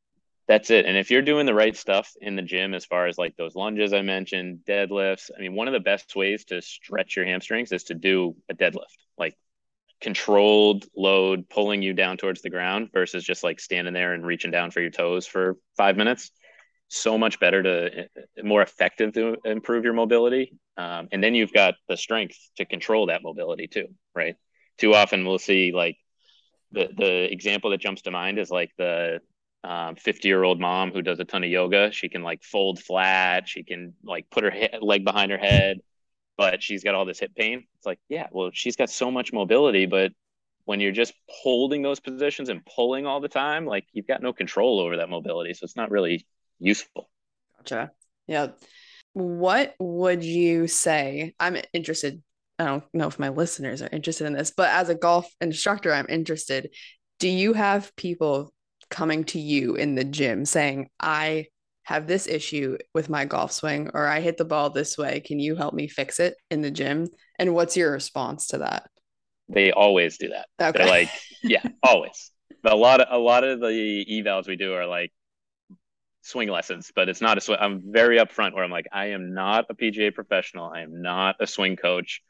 That's 0.47 0.69
it. 0.69 0.85
And 0.85 0.95
if 0.95 1.09
you're 1.09 1.23
doing 1.23 1.47
the 1.47 1.55
right 1.55 1.75
stuff 1.75 2.11
in 2.21 2.35
the 2.35 2.43
gym, 2.43 2.73
as 2.73 2.85
far 2.85 3.07
as 3.07 3.17
like 3.17 3.35
those 3.35 3.55
lunges 3.55 3.93
I 3.93 4.01
mentioned, 4.01 4.59
deadlifts, 4.67 5.31
I 5.35 5.41
mean, 5.41 5.55
one 5.55 5.67
of 5.67 5.73
the 5.73 5.79
best 5.79 6.15
ways 6.15 6.45
to 6.45 6.61
stretch 6.61 7.15
your 7.15 7.25
hamstrings 7.25 7.71
is 7.71 7.85
to 7.85 7.95
do 7.95 8.35
a 8.49 8.53
deadlift, 8.53 8.95
like 9.17 9.35
controlled 10.01 10.85
load 10.95 11.49
pulling 11.49 11.81
you 11.81 11.93
down 11.93 12.17
towards 12.17 12.41
the 12.41 12.49
ground 12.51 12.89
versus 12.93 13.23
just 13.23 13.43
like 13.43 13.59
standing 13.59 13.93
there 13.93 14.13
and 14.13 14.25
reaching 14.25 14.51
down 14.51 14.69
for 14.69 14.81
your 14.81 14.91
toes 14.91 15.25
for 15.25 15.57
five 15.77 15.97
minutes. 15.97 16.29
So 16.89 17.17
much 17.17 17.39
better 17.39 17.63
to 17.63 18.09
more 18.43 18.61
effective 18.61 19.13
to 19.13 19.37
improve 19.43 19.83
your 19.83 19.93
mobility. 19.93 20.53
Um, 20.77 21.07
and 21.11 21.23
then 21.23 21.33
you've 21.33 21.53
got 21.53 21.73
the 21.89 21.97
strength 21.97 22.37
to 22.57 22.65
control 22.65 23.07
that 23.07 23.23
mobility 23.23 23.67
too, 23.67 23.87
right? 24.13 24.35
Too 24.77 24.93
often 24.93 25.25
we'll 25.25 25.39
see 25.39 25.71
like 25.71 25.97
the 26.71 26.89
the 26.95 27.31
example 27.31 27.71
that 27.71 27.79
jumps 27.81 28.03
to 28.03 28.11
mind 28.11 28.37
is 28.37 28.51
like 28.51 28.71
the 28.77 29.21
50 29.65 30.09
um, 30.09 30.29
year 30.29 30.43
old 30.43 30.59
mom 30.59 30.91
who 30.91 31.01
does 31.01 31.19
a 31.19 31.25
ton 31.25 31.43
of 31.43 31.49
yoga. 31.49 31.91
She 31.91 32.09
can 32.09 32.23
like 32.23 32.43
fold 32.43 32.79
flat. 32.81 33.47
She 33.47 33.63
can 33.63 33.93
like 34.03 34.29
put 34.29 34.43
her 34.43 34.51
he- 34.51 34.69
leg 34.81 35.03
behind 35.03 35.31
her 35.31 35.37
head, 35.37 35.79
but 36.37 36.61
she's 36.61 36.83
got 36.83 36.95
all 36.95 37.05
this 37.05 37.19
hip 37.19 37.33
pain. 37.35 37.65
It's 37.77 37.85
like, 37.85 37.99
yeah, 38.09 38.27
well, 38.31 38.51
she's 38.53 38.75
got 38.75 38.89
so 38.89 39.09
much 39.09 39.33
mobility, 39.33 39.85
but 39.85 40.11
when 40.65 40.79
you're 40.79 40.91
just 40.91 41.13
holding 41.27 41.81
those 41.81 41.99
positions 41.99 42.49
and 42.49 42.65
pulling 42.65 43.05
all 43.05 43.21
the 43.21 43.27
time, 43.27 43.65
like 43.65 43.85
you've 43.93 44.07
got 44.07 44.21
no 44.21 44.33
control 44.33 44.79
over 44.79 44.97
that 44.97 45.09
mobility. 45.09 45.53
So 45.53 45.63
it's 45.63 45.75
not 45.75 45.91
really 45.91 46.25
useful. 46.59 47.09
Gotcha. 47.57 47.91
Yeah. 48.27 48.49
What 49.13 49.75
would 49.79 50.23
you 50.23 50.67
say? 50.67 51.33
I'm 51.39 51.57
interested. 51.73 52.21
I 52.57 52.65
don't 52.65 52.83
know 52.93 53.07
if 53.07 53.19
my 53.19 53.29
listeners 53.29 53.81
are 53.81 53.89
interested 53.91 54.27
in 54.27 54.33
this, 54.33 54.51
but 54.55 54.69
as 54.69 54.89
a 54.89 54.95
golf 54.95 55.29
instructor, 55.39 55.93
I'm 55.93 56.07
interested. 56.09 56.71
Do 57.19 57.27
you 57.27 57.53
have 57.53 57.95
people 57.95 58.51
coming 58.89 59.23
to 59.25 59.39
you 59.39 59.75
in 59.75 59.95
the 59.95 60.03
gym 60.03 60.45
saying, 60.45 60.89
I 60.99 61.47
have 61.83 62.07
this 62.07 62.27
issue 62.27 62.77
with 62.93 63.09
my 63.09 63.25
golf 63.25 63.51
swing, 63.51 63.91
or 63.93 64.07
I 64.07 64.19
hit 64.19 64.37
the 64.37 64.45
ball 64.45 64.71
this 64.71 64.97
way. 64.97 65.19
Can 65.19 65.39
you 65.39 65.55
help 65.55 65.73
me 65.73 65.87
fix 65.87 66.19
it 66.19 66.35
in 66.49 66.61
the 66.61 66.71
gym? 66.71 67.07
And 67.37 67.53
what's 67.53 67.77
your 67.77 67.91
response 67.91 68.47
to 68.47 68.59
that? 68.59 68.89
They 69.47 69.71
always 69.71 70.17
do 70.17 70.29
that. 70.29 70.47
Okay. 70.59 70.79
They're 70.79 70.87
like, 70.87 71.09
yeah, 71.43 71.61
always. 71.83 72.31
But 72.63 72.73
a 72.73 72.75
lot 72.75 73.01
of 73.01 73.07
a 73.11 73.19
lot 73.19 73.43
of 73.43 73.59
the 73.59 74.05
evals 74.09 74.47
we 74.47 74.55
do 74.55 74.73
are 74.73 74.87
like 74.87 75.11
swing 76.23 76.49
lessons, 76.49 76.91
but 76.95 77.07
it's 77.07 77.21
not 77.21 77.37
a 77.37 77.41
swing. 77.41 77.59
I'm 77.61 77.83
very 77.85 78.17
upfront 78.17 78.53
where 78.53 78.63
I'm 78.63 78.71
like, 78.71 78.87
I 78.91 79.07
am 79.11 79.35
not 79.35 79.67
a 79.69 79.75
PGA 79.75 80.13
professional. 80.13 80.67
I 80.67 80.81
am 80.81 81.03
not 81.03 81.35
a 81.39 81.45
swing 81.45 81.75
coach. 81.75 82.21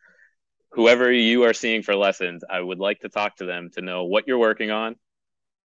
Whoever 0.72 1.10
you 1.10 1.44
are 1.44 1.54
seeing 1.54 1.82
for 1.82 1.96
lessons, 1.96 2.44
I 2.50 2.60
would 2.60 2.80
like 2.80 3.00
to 3.00 3.10
talk 3.10 3.38
to 3.38 3.46
them 3.46 3.70
to 3.76 3.82
know 3.82 4.04
what 4.04 4.28
you're 4.28 4.38
working 4.38 4.72
on 4.72 4.98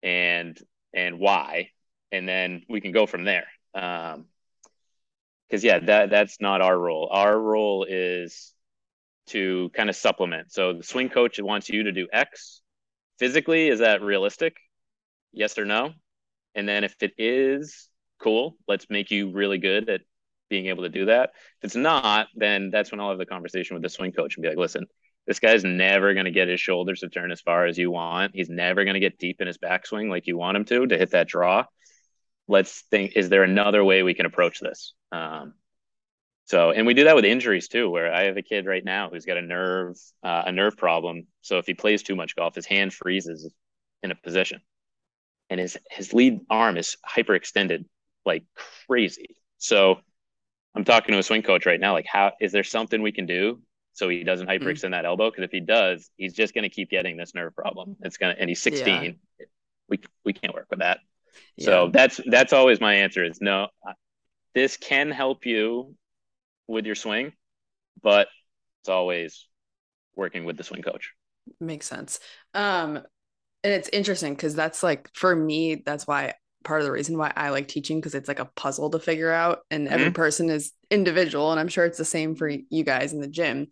and 0.02 0.58
and 0.94 1.18
why, 1.18 1.70
and 2.12 2.28
then 2.28 2.62
we 2.68 2.80
can 2.80 2.92
go 2.92 3.06
from 3.06 3.24
there. 3.24 3.46
Um, 3.74 4.26
because 5.48 5.64
yeah, 5.64 5.78
that 5.78 6.11
that's 6.11 6.40
not 6.40 6.61
our 6.61 6.78
role. 6.78 7.08
Our 7.11 7.38
role 7.38 7.87
is 7.88 8.52
to 9.28 9.70
kind 9.74 9.88
of 9.88 9.96
supplement. 9.96 10.52
So 10.52 10.74
the 10.74 10.82
swing 10.82 11.08
coach 11.08 11.40
wants 11.40 11.68
you 11.68 11.84
to 11.84 11.92
do 11.92 12.06
X. 12.12 12.61
Physically, 13.18 13.68
is 13.68 13.80
that 13.80 14.02
realistic? 14.02 14.56
Yes 15.32 15.58
or 15.58 15.64
no? 15.64 15.92
And 16.54 16.68
then 16.68 16.84
if 16.84 16.94
it 17.00 17.12
is, 17.18 17.88
cool. 18.20 18.56
Let's 18.66 18.87
make 18.90 19.11
you 19.11 19.30
really 19.32 19.58
good 19.58 19.88
at 19.88 20.02
being 20.48 20.66
able 20.66 20.84
to 20.84 20.88
do 20.88 21.06
that. 21.06 21.30
If 21.58 21.64
it's 21.64 21.76
not, 21.76 22.28
then 22.34 22.70
that's 22.70 22.90
when 22.90 23.00
I'll 23.00 23.11
have 23.11 23.18
the 23.18 23.26
conversation 23.26 23.74
with 23.74 23.82
the 23.82 23.88
swing 23.88 24.12
coach 24.12 24.37
and 24.37 24.42
be 24.42 24.48
like, 24.48 24.58
listen, 24.58 24.87
this 25.28 25.40
guy's 25.40 25.62
never 25.62 26.14
going 26.14 26.24
to 26.24 26.30
get 26.30 26.48
his 26.48 26.58
shoulders 26.58 27.00
to 27.00 27.10
turn 27.10 27.30
as 27.30 27.42
far 27.42 27.66
as 27.66 27.76
you 27.76 27.90
want. 27.90 28.34
He's 28.34 28.48
never 28.48 28.84
going 28.84 28.94
to 28.94 29.00
get 29.00 29.18
deep 29.18 29.42
in 29.42 29.46
his 29.46 29.58
backswing 29.58 30.08
like 30.08 30.26
you 30.26 30.38
want 30.38 30.56
him 30.56 30.64
to 30.64 30.86
to 30.86 30.96
hit 30.96 31.10
that 31.10 31.28
draw. 31.28 31.66
Let's 32.48 32.80
think: 32.90 33.12
is 33.14 33.28
there 33.28 33.42
another 33.42 33.84
way 33.84 34.02
we 34.02 34.14
can 34.14 34.24
approach 34.24 34.58
this? 34.58 34.94
Um, 35.12 35.52
so, 36.46 36.70
and 36.70 36.86
we 36.86 36.94
do 36.94 37.04
that 37.04 37.14
with 37.14 37.26
injuries 37.26 37.68
too. 37.68 37.90
Where 37.90 38.10
I 38.10 38.22
have 38.22 38.38
a 38.38 38.42
kid 38.42 38.64
right 38.64 38.82
now 38.82 39.10
who's 39.10 39.26
got 39.26 39.36
a 39.36 39.42
nerve 39.42 39.98
uh, 40.22 40.44
a 40.46 40.52
nerve 40.52 40.78
problem. 40.78 41.26
So 41.42 41.58
if 41.58 41.66
he 41.66 41.74
plays 41.74 42.02
too 42.02 42.16
much 42.16 42.34
golf, 42.34 42.54
his 42.54 42.64
hand 42.64 42.94
freezes 42.94 43.52
in 44.02 44.10
a 44.10 44.14
position, 44.14 44.62
and 45.50 45.60
his 45.60 45.76
his 45.90 46.14
lead 46.14 46.40
arm 46.48 46.78
is 46.78 46.96
hyperextended 47.06 47.84
like 48.24 48.44
crazy. 48.86 49.36
So 49.58 50.00
I'm 50.74 50.84
talking 50.84 51.12
to 51.12 51.18
a 51.18 51.22
swing 51.22 51.42
coach 51.42 51.66
right 51.66 51.78
now. 51.78 51.92
Like, 51.92 52.06
how 52.10 52.32
is 52.40 52.50
there 52.50 52.64
something 52.64 53.02
we 53.02 53.12
can 53.12 53.26
do 53.26 53.60
so 53.98 54.08
he 54.08 54.22
doesn't 54.22 54.46
hyperextend 54.46 54.84
mm-hmm. 54.84 54.92
that 54.92 55.04
elbow. 55.04 55.28
Because 55.28 55.44
if 55.44 55.50
he 55.50 55.58
does, 55.58 56.08
he's 56.16 56.32
just 56.32 56.54
going 56.54 56.62
to 56.62 56.68
keep 56.68 56.88
getting 56.88 57.16
this 57.16 57.34
nerve 57.34 57.54
problem. 57.56 57.96
It's 58.02 58.16
gonna, 58.16 58.37
and 58.38 58.48
he's 58.48 58.62
16. 58.62 58.87
Yeah. 58.87 59.46
We 59.88 60.00
we 60.24 60.32
can't 60.32 60.54
work 60.54 60.66
with 60.70 60.78
that. 60.78 61.00
Yeah. 61.56 61.64
So 61.64 61.90
that's 61.92 62.20
that's 62.26 62.52
always 62.52 62.80
my 62.80 62.94
answer 62.94 63.24
is 63.24 63.40
no. 63.40 63.68
This 64.54 64.76
can 64.76 65.11
help 65.11 65.46
you 65.46 65.94
with 66.68 66.87
your 66.87 66.94
swing, 66.94 67.32
but 68.02 68.28
it's 68.80 68.88
always 68.88 69.48
working 70.14 70.44
with 70.44 70.56
the 70.56 70.64
swing 70.64 70.82
coach. 70.82 71.12
Makes 71.61 71.87
sense. 71.87 72.20
Um, 72.54 72.98
and 73.64 73.72
it's 73.72 73.88
interesting 73.88 74.34
because 74.34 74.54
that's 74.54 74.82
like 74.82 75.11
for 75.14 75.34
me, 75.34 75.82
that's 75.84 76.06
why 76.06 76.34
part 76.68 76.83
of 76.83 76.85
the 76.85 76.92
reason 76.92 77.16
why 77.16 77.33
I 77.35 77.48
like 77.48 77.66
teaching 77.66 77.98
because 77.98 78.14
it's 78.14 78.28
like 78.28 78.40
a 78.40 78.50
puzzle 78.54 78.90
to 78.90 78.98
figure 78.98 79.33
out, 79.33 79.61
and 79.70 79.87
mm-hmm. 79.87 79.94
every 79.94 80.11
person 80.11 80.50
is 80.50 80.72
individual, 80.90 81.50
and 81.50 81.59
I'm 81.59 81.68
sure 81.68 81.87
it's 81.87 81.96
the 81.96 82.04
same 82.04 82.37
for 82.37 82.46
you 82.48 82.85
guys 82.85 83.14
in 83.14 83.20
the 83.20 83.26
gym. 83.26 83.68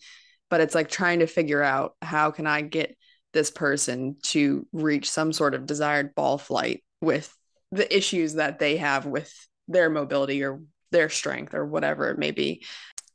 But 0.48 0.62
it's 0.62 0.74
like 0.74 0.88
trying 0.88 1.18
to 1.18 1.26
figure 1.26 1.62
out 1.62 1.94
how 2.00 2.30
can 2.30 2.46
I 2.46 2.62
get 2.62 2.96
this 3.34 3.50
person 3.50 4.16
to 4.22 4.66
reach 4.72 5.10
some 5.10 5.30
sort 5.32 5.54
of 5.54 5.66
desired 5.66 6.14
ball 6.14 6.38
flight 6.38 6.82
with 7.02 7.30
the 7.70 7.94
issues 7.94 8.34
that 8.34 8.58
they 8.58 8.78
have 8.78 9.04
with 9.04 9.30
their 9.68 9.90
mobility 9.90 10.42
or 10.42 10.62
their 10.90 11.10
strength 11.10 11.52
or 11.52 11.66
whatever 11.66 12.10
it 12.10 12.18
may 12.18 12.30
be. 12.30 12.64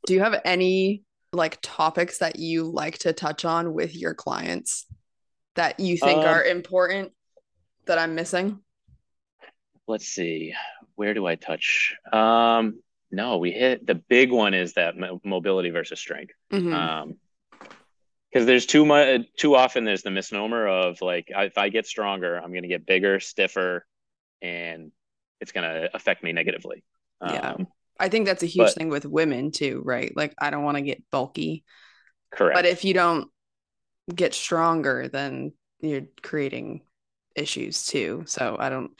Do 0.06 0.14
you 0.14 0.20
have 0.20 0.40
any 0.44 1.02
like 1.32 1.58
topics 1.60 2.18
that 2.18 2.38
you 2.38 2.70
like 2.70 2.98
to 2.98 3.12
touch 3.12 3.44
on 3.44 3.72
with 3.72 3.96
your 3.96 4.14
clients 4.14 4.86
that 5.56 5.80
you 5.80 5.96
think 5.96 6.20
um, 6.20 6.26
are 6.26 6.44
important 6.44 7.10
that 7.86 7.98
I'm 7.98 8.14
missing? 8.14 8.60
Let's 9.86 10.06
see, 10.06 10.54
where 10.94 11.14
do 11.14 11.26
I 11.26 11.36
touch? 11.36 11.94
Um, 12.12 12.80
no, 13.10 13.38
we 13.38 13.50
hit 13.50 13.86
the 13.86 13.94
big 13.94 14.30
one 14.30 14.54
is 14.54 14.74
that 14.74 14.94
mobility 15.24 15.70
versus 15.70 16.00
strength. 16.00 16.34
Mm-hmm. 16.50 16.72
Um, 16.72 17.14
because 18.32 18.46
there's 18.46 18.66
too 18.66 18.86
much 18.86 19.22
too 19.36 19.54
often 19.54 19.84
there's 19.84 20.02
the 20.02 20.10
misnomer 20.10 20.66
of 20.66 21.00
like 21.00 21.26
if 21.28 21.58
i 21.58 21.68
get 21.68 21.86
stronger 21.86 22.36
i'm 22.36 22.50
going 22.50 22.62
to 22.62 22.68
get 22.68 22.86
bigger 22.86 23.20
stiffer 23.20 23.86
and 24.40 24.90
it's 25.40 25.52
going 25.52 25.68
to 25.68 25.94
affect 25.94 26.22
me 26.24 26.32
negatively 26.32 26.82
yeah 27.22 27.52
um, 27.52 27.66
i 28.00 28.08
think 28.08 28.26
that's 28.26 28.42
a 28.42 28.46
huge 28.46 28.68
but, 28.68 28.74
thing 28.74 28.88
with 28.88 29.04
women 29.04 29.50
too 29.50 29.82
right 29.84 30.16
like 30.16 30.34
i 30.40 30.50
don't 30.50 30.64
want 30.64 30.76
to 30.76 30.82
get 30.82 31.02
bulky 31.10 31.64
correct 32.32 32.54
but 32.54 32.66
if 32.66 32.84
you 32.84 32.94
don't 32.94 33.28
get 34.14 34.34
stronger 34.34 35.08
then 35.08 35.52
you're 35.80 36.06
creating 36.22 36.80
issues 37.36 37.86
too 37.86 38.24
so 38.26 38.56
i 38.58 38.68
don't 38.68 38.92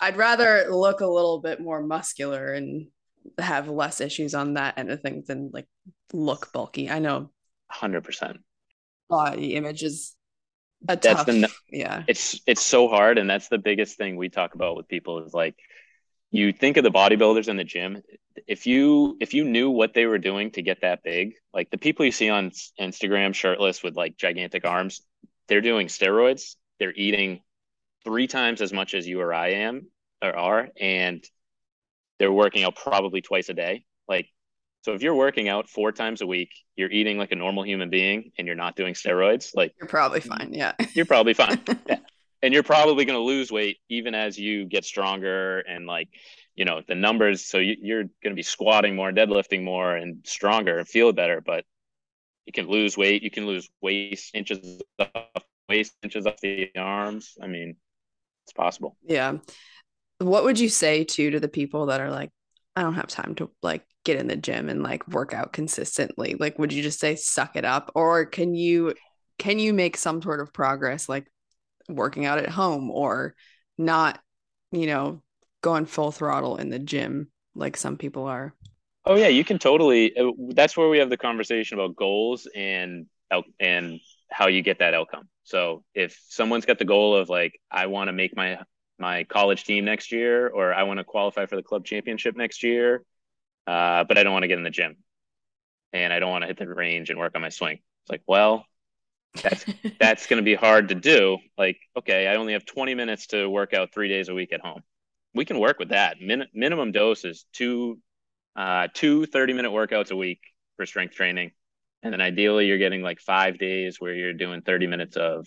i'd 0.00 0.16
rather 0.16 0.66
look 0.70 1.00
a 1.00 1.06
little 1.06 1.40
bit 1.40 1.60
more 1.60 1.82
muscular 1.82 2.52
and 2.52 2.86
have 3.38 3.68
less 3.68 4.00
issues 4.00 4.34
on 4.34 4.54
that 4.54 4.78
end 4.78 4.90
of 4.90 5.00
things 5.00 5.26
than 5.26 5.50
like 5.52 5.66
look 6.12 6.52
bulky. 6.52 6.90
I 6.90 6.98
know 6.98 7.30
100% 7.72 8.38
body 9.08 9.54
image 9.54 9.82
is 9.82 10.14
a 10.88 10.96
that's 10.96 11.06
tough, 11.06 11.26
the 11.26 11.50
yeah. 11.68 12.04
it's 12.06 12.40
it's 12.46 12.62
so 12.62 12.88
hard 12.88 13.18
and 13.18 13.28
that's 13.28 13.48
the 13.48 13.58
biggest 13.58 13.96
thing 13.96 14.16
we 14.16 14.28
talk 14.28 14.54
about 14.54 14.76
with 14.76 14.88
people 14.88 15.24
is 15.24 15.34
like 15.34 15.56
you 16.30 16.52
think 16.52 16.76
of 16.76 16.84
the 16.84 16.92
bodybuilders 16.92 17.48
in 17.48 17.56
the 17.56 17.64
gym 17.64 18.00
if 18.46 18.66
you 18.66 19.16
if 19.20 19.34
you 19.34 19.44
knew 19.44 19.68
what 19.68 19.94
they 19.94 20.06
were 20.06 20.18
doing 20.18 20.50
to 20.52 20.62
get 20.62 20.80
that 20.82 21.02
big 21.02 21.34
like 21.52 21.70
the 21.70 21.76
people 21.76 22.06
you 22.06 22.12
see 22.12 22.30
on 22.30 22.52
instagram 22.80 23.34
shirtless 23.34 23.82
with 23.82 23.96
like 23.96 24.16
gigantic 24.16 24.64
arms 24.64 25.02
they're 25.48 25.60
doing 25.60 25.88
steroids 25.88 26.54
they're 26.78 26.94
eating 26.94 27.40
three 28.04 28.26
times 28.26 28.60
as 28.60 28.72
much 28.72 28.94
as 28.94 29.06
you 29.06 29.20
or 29.20 29.32
i 29.32 29.48
am 29.48 29.86
or 30.22 30.34
are 30.36 30.68
and 30.80 31.24
they're 32.18 32.32
working 32.32 32.64
out 32.64 32.76
probably 32.76 33.20
twice 33.20 33.48
a 33.48 33.54
day 33.54 33.84
like 34.08 34.28
so 34.82 34.94
if 34.94 35.02
you're 35.02 35.14
working 35.14 35.48
out 35.48 35.68
four 35.68 35.92
times 35.92 36.22
a 36.22 36.26
week, 36.26 36.50
you're 36.74 36.90
eating 36.90 37.18
like 37.18 37.32
a 37.32 37.36
normal 37.36 37.64
human 37.64 37.90
being 37.90 38.32
and 38.38 38.46
you're 38.46 38.56
not 38.56 38.76
doing 38.76 38.94
steroids, 38.94 39.54
like 39.54 39.74
you're 39.78 39.88
probably 39.88 40.20
fine. 40.20 40.50
Yeah. 40.52 40.72
You're 40.94 41.06
probably 41.06 41.34
fine. 41.34 41.60
yeah. 41.86 41.98
And 42.42 42.54
you're 42.54 42.62
probably 42.62 43.04
going 43.04 43.18
to 43.18 43.22
lose 43.22 43.52
weight 43.52 43.76
even 43.90 44.14
as 44.14 44.38
you 44.38 44.64
get 44.64 44.86
stronger 44.86 45.58
and 45.60 45.86
like, 45.86 46.08
you 46.54 46.64
know, 46.64 46.80
the 46.88 46.94
numbers. 46.94 47.44
So 47.44 47.58
you, 47.58 47.76
you're 47.78 48.04
going 48.04 48.30
to 48.30 48.34
be 48.34 48.42
squatting 48.42 48.96
more, 48.96 49.12
deadlifting 49.12 49.62
more 49.62 49.94
and 49.94 50.26
stronger 50.26 50.78
and 50.78 50.88
feel 50.88 51.12
better, 51.12 51.42
but 51.44 51.66
you 52.46 52.52
can 52.54 52.66
lose 52.66 52.96
weight. 52.96 53.22
You 53.22 53.30
can 53.30 53.46
lose 53.46 53.68
waist 53.82 54.34
inches 54.34 54.80
off 54.98 55.44
waist 55.68 55.92
inches 56.02 56.26
off 56.26 56.40
the 56.40 56.70
arms. 56.76 57.36
I 57.42 57.46
mean, 57.46 57.76
it's 58.50 58.56
possible. 58.56 58.96
Yeah. 59.04 59.38
What 60.18 60.44
would 60.44 60.58
you 60.58 60.68
say 60.68 61.04
to 61.04 61.30
to 61.30 61.40
the 61.40 61.48
people 61.48 61.86
that 61.86 62.00
are 62.00 62.10
like, 62.10 62.30
I 62.76 62.82
don't 62.82 62.94
have 62.94 63.06
time 63.06 63.34
to 63.36 63.50
like 63.62 63.84
get 64.04 64.18
in 64.18 64.26
the 64.26 64.36
gym 64.36 64.68
and 64.68 64.82
like 64.82 65.06
work 65.08 65.34
out 65.34 65.52
consistently 65.52 66.34
like 66.38 66.58
would 66.58 66.72
you 66.72 66.82
just 66.82 66.98
say 66.98 67.16
suck 67.16 67.56
it 67.56 67.64
up 67.64 67.92
or 67.94 68.24
can 68.24 68.54
you 68.54 68.94
can 69.38 69.58
you 69.58 69.74
make 69.74 69.96
some 69.96 70.22
sort 70.22 70.40
of 70.40 70.52
progress 70.52 71.08
like 71.08 71.26
working 71.88 72.24
out 72.24 72.38
at 72.38 72.48
home 72.48 72.90
or 72.90 73.34
not 73.76 74.18
you 74.72 74.86
know 74.86 75.22
going 75.60 75.84
full 75.84 76.10
throttle 76.10 76.56
in 76.56 76.70
the 76.70 76.78
gym 76.78 77.30
like 77.54 77.76
some 77.76 77.98
people 77.98 78.24
are 78.24 78.54
oh 79.04 79.16
yeah 79.16 79.28
you 79.28 79.44
can 79.44 79.58
totally 79.58 80.16
uh, 80.16 80.30
that's 80.54 80.76
where 80.76 80.88
we 80.88 80.98
have 80.98 81.10
the 81.10 81.16
conversation 81.16 81.78
about 81.78 81.96
goals 81.96 82.48
and 82.54 83.06
and 83.58 84.00
how 84.30 84.46
you 84.46 84.62
get 84.62 84.78
that 84.78 84.94
outcome 84.94 85.28
so 85.50 85.82
if 85.94 86.18
someone's 86.28 86.64
got 86.64 86.78
the 86.78 86.84
goal 86.84 87.14
of 87.14 87.28
like 87.28 87.60
i 87.70 87.86
want 87.86 88.08
to 88.08 88.12
make 88.12 88.36
my 88.36 88.58
my 88.98 89.24
college 89.24 89.64
team 89.64 89.84
next 89.84 90.12
year 90.12 90.48
or 90.48 90.72
i 90.72 90.82
want 90.82 90.98
to 90.98 91.04
qualify 91.04 91.46
for 91.46 91.56
the 91.56 91.62
club 91.62 91.84
championship 91.84 92.36
next 92.36 92.62
year 92.62 93.04
uh, 93.70 94.04
but 94.04 94.18
I 94.18 94.24
don't 94.24 94.32
want 94.32 94.42
to 94.42 94.48
get 94.48 94.58
in 94.58 94.64
the 94.64 94.70
gym 94.70 94.96
and 95.92 96.12
I 96.12 96.18
don't 96.18 96.30
want 96.30 96.42
to 96.42 96.48
hit 96.48 96.58
the 96.58 96.68
range 96.68 97.10
and 97.10 97.18
work 97.18 97.32
on 97.34 97.42
my 97.42 97.50
swing. 97.50 97.78
It's 98.02 98.10
like, 98.10 98.22
well, 98.26 98.64
that's 99.42 99.64
that's 100.00 100.26
going 100.26 100.38
to 100.38 100.44
be 100.44 100.54
hard 100.54 100.88
to 100.88 100.94
do. 100.94 101.38
Like, 101.56 101.78
okay, 101.96 102.26
I 102.26 102.36
only 102.36 102.54
have 102.54 102.64
20 102.64 102.94
minutes 102.94 103.28
to 103.28 103.48
work 103.48 103.72
out 103.72 103.92
three 103.92 104.08
days 104.08 104.28
a 104.28 104.34
week 104.34 104.52
at 104.52 104.60
home. 104.60 104.82
We 105.34 105.44
can 105.44 105.60
work 105.60 105.78
with 105.78 105.90
that. 105.90 106.20
Min- 106.20 106.48
minimum 106.52 106.90
dose 106.90 107.24
is 107.24 107.44
two, 107.52 107.98
uh, 108.56 108.88
two 108.92 109.26
30 109.26 109.52
minute 109.52 109.70
workouts 109.70 110.10
a 110.10 110.16
week 110.16 110.40
for 110.76 110.86
strength 110.86 111.14
training. 111.14 111.52
And 112.02 112.12
then 112.12 112.20
ideally 112.20 112.66
you're 112.66 112.78
getting 112.78 113.02
like 113.02 113.20
five 113.20 113.58
days 113.58 114.00
where 114.00 114.14
you're 114.14 114.32
doing 114.32 114.62
30 114.62 114.86
minutes 114.86 115.16
of 115.16 115.46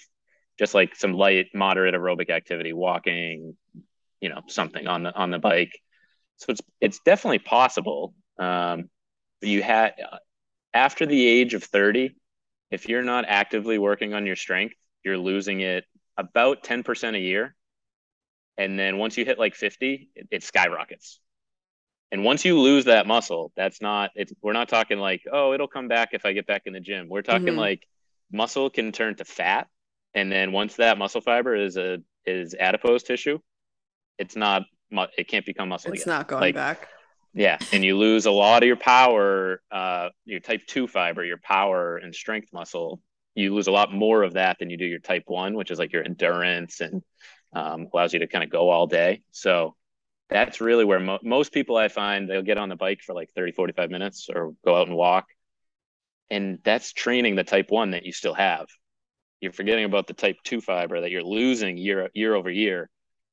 just 0.59 0.73
like 0.73 0.95
some 0.95 1.13
light, 1.13 1.47
moderate 1.53 1.95
aerobic 1.95 2.29
activity, 2.29 2.73
walking, 2.73 3.55
you 4.21 4.29
know, 4.29 4.41
something 4.47 4.87
on 4.87 5.03
the, 5.03 5.15
on 5.15 5.31
the 5.31 5.39
bike 5.39 5.73
so 6.37 6.51
it's 6.51 6.61
it's 6.81 6.99
definitely 6.99 7.39
possible. 7.39 8.13
Um, 8.39 8.89
you 9.41 9.61
had 9.63 9.93
after 10.73 11.05
the 11.05 11.27
age 11.27 11.53
of 11.53 11.63
30, 11.63 12.15
if 12.71 12.89
you're 12.89 13.03
not 13.03 13.25
actively 13.27 13.77
working 13.77 14.13
on 14.13 14.25
your 14.25 14.35
strength, 14.35 14.75
you're 15.03 15.17
losing 15.17 15.61
it 15.61 15.85
about 16.17 16.63
10% 16.63 17.15
a 17.15 17.19
year. 17.19 17.55
And 18.57 18.77
then 18.77 18.97
once 18.97 19.17
you 19.17 19.25
hit 19.25 19.39
like 19.39 19.55
50, 19.55 20.09
it, 20.15 20.27
it 20.31 20.43
skyrockets. 20.43 21.19
And 22.13 22.23
once 22.23 22.45
you 22.45 22.59
lose 22.59 22.85
that 22.85 23.07
muscle, 23.07 23.51
that's 23.55 23.81
not 23.81 24.11
it's 24.13 24.31
we're 24.43 24.53
not 24.53 24.69
talking 24.69 24.99
like, 24.99 25.23
oh, 25.31 25.53
it'll 25.53 25.67
come 25.67 25.87
back 25.87 26.09
if 26.11 26.27
I 26.27 26.33
get 26.33 26.45
back 26.45 26.61
in 26.67 26.73
the 26.73 26.79
gym. 26.79 27.09
We're 27.09 27.23
talking 27.23 27.47
mm-hmm. 27.47 27.57
like 27.57 27.87
muscle 28.31 28.69
can 28.69 28.91
turn 28.91 29.15
to 29.15 29.25
fat. 29.25 29.67
And 30.13 30.31
then 30.31 30.51
once 30.51 30.75
that 30.75 30.99
muscle 30.99 31.21
fiber 31.21 31.55
is 31.55 31.75
a 31.75 32.03
is 32.23 32.53
adipose 32.53 33.01
tissue, 33.01 33.39
it's 34.19 34.35
not 34.35 34.61
it 35.17 35.27
can't 35.27 35.43
become 35.43 35.69
muscle. 35.69 35.89
Again. 35.89 35.95
It's 35.95 36.03
again. 36.03 36.17
not 36.19 36.27
going 36.27 36.41
like, 36.41 36.53
back. 36.53 36.87
Yeah, 37.33 37.57
and 37.71 37.83
you 37.83 37.97
lose 37.97 38.27
a 38.27 38.31
lot 38.31 38.61
of 38.61 38.67
your 38.67 38.77
power, 38.77 39.59
uh, 39.71 40.09
your 40.23 40.39
type 40.39 40.61
two 40.67 40.87
fiber, 40.87 41.25
your 41.25 41.39
power 41.39 41.97
and 41.97 42.13
strength 42.13 42.53
muscle. 42.53 43.01
You 43.33 43.55
lose 43.55 43.65
a 43.65 43.71
lot 43.71 43.91
more 43.91 44.21
of 44.21 44.33
that 44.33 44.59
than 44.59 44.69
you 44.69 44.77
do 44.77 44.85
your 44.85 44.99
type 44.99 45.23
one, 45.25 45.55
which 45.55 45.71
is 45.71 45.79
like 45.79 45.91
your 45.91 46.03
endurance 46.03 46.79
and 46.79 47.01
um, 47.53 47.87
allows 47.91 48.13
you 48.13 48.19
to 48.19 48.27
kind 48.27 48.43
of 48.43 48.51
go 48.51 48.69
all 48.69 48.85
day. 48.85 49.23
So 49.31 49.75
that's 50.29 50.61
really 50.61 50.85
where 50.85 50.99
mo- 50.99 51.19
most 51.23 51.51
people 51.51 51.77
I 51.77 51.87
find 51.87 52.29
they'll 52.29 52.41
get 52.41 52.57
on 52.57 52.69
the 52.69 52.75
bike 52.75 53.01
for 53.01 53.13
like 53.13 53.29
30, 53.35 53.51
45 53.51 53.89
minutes 53.89 54.29
or 54.33 54.53
go 54.65 54.75
out 54.75 54.87
and 54.87 54.95
walk. 54.95 55.25
And 56.29 56.59
that's 56.63 56.93
training 56.93 57.35
the 57.35 57.43
type 57.43 57.69
one 57.69 57.91
that 57.91 58.05
you 58.05 58.11
still 58.11 58.33
have. 58.33 58.67
You're 59.41 59.51
forgetting 59.51 59.85
about 59.85 60.07
the 60.07 60.13
type 60.13 60.37
two 60.43 60.61
fiber 60.61 61.01
that 61.01 61.11
you're 61.11 61.23
losing 61.23 61.77
year 61.77 62.09
year 62.13 62.33
over 62.33 62.49
year 62.49 62.89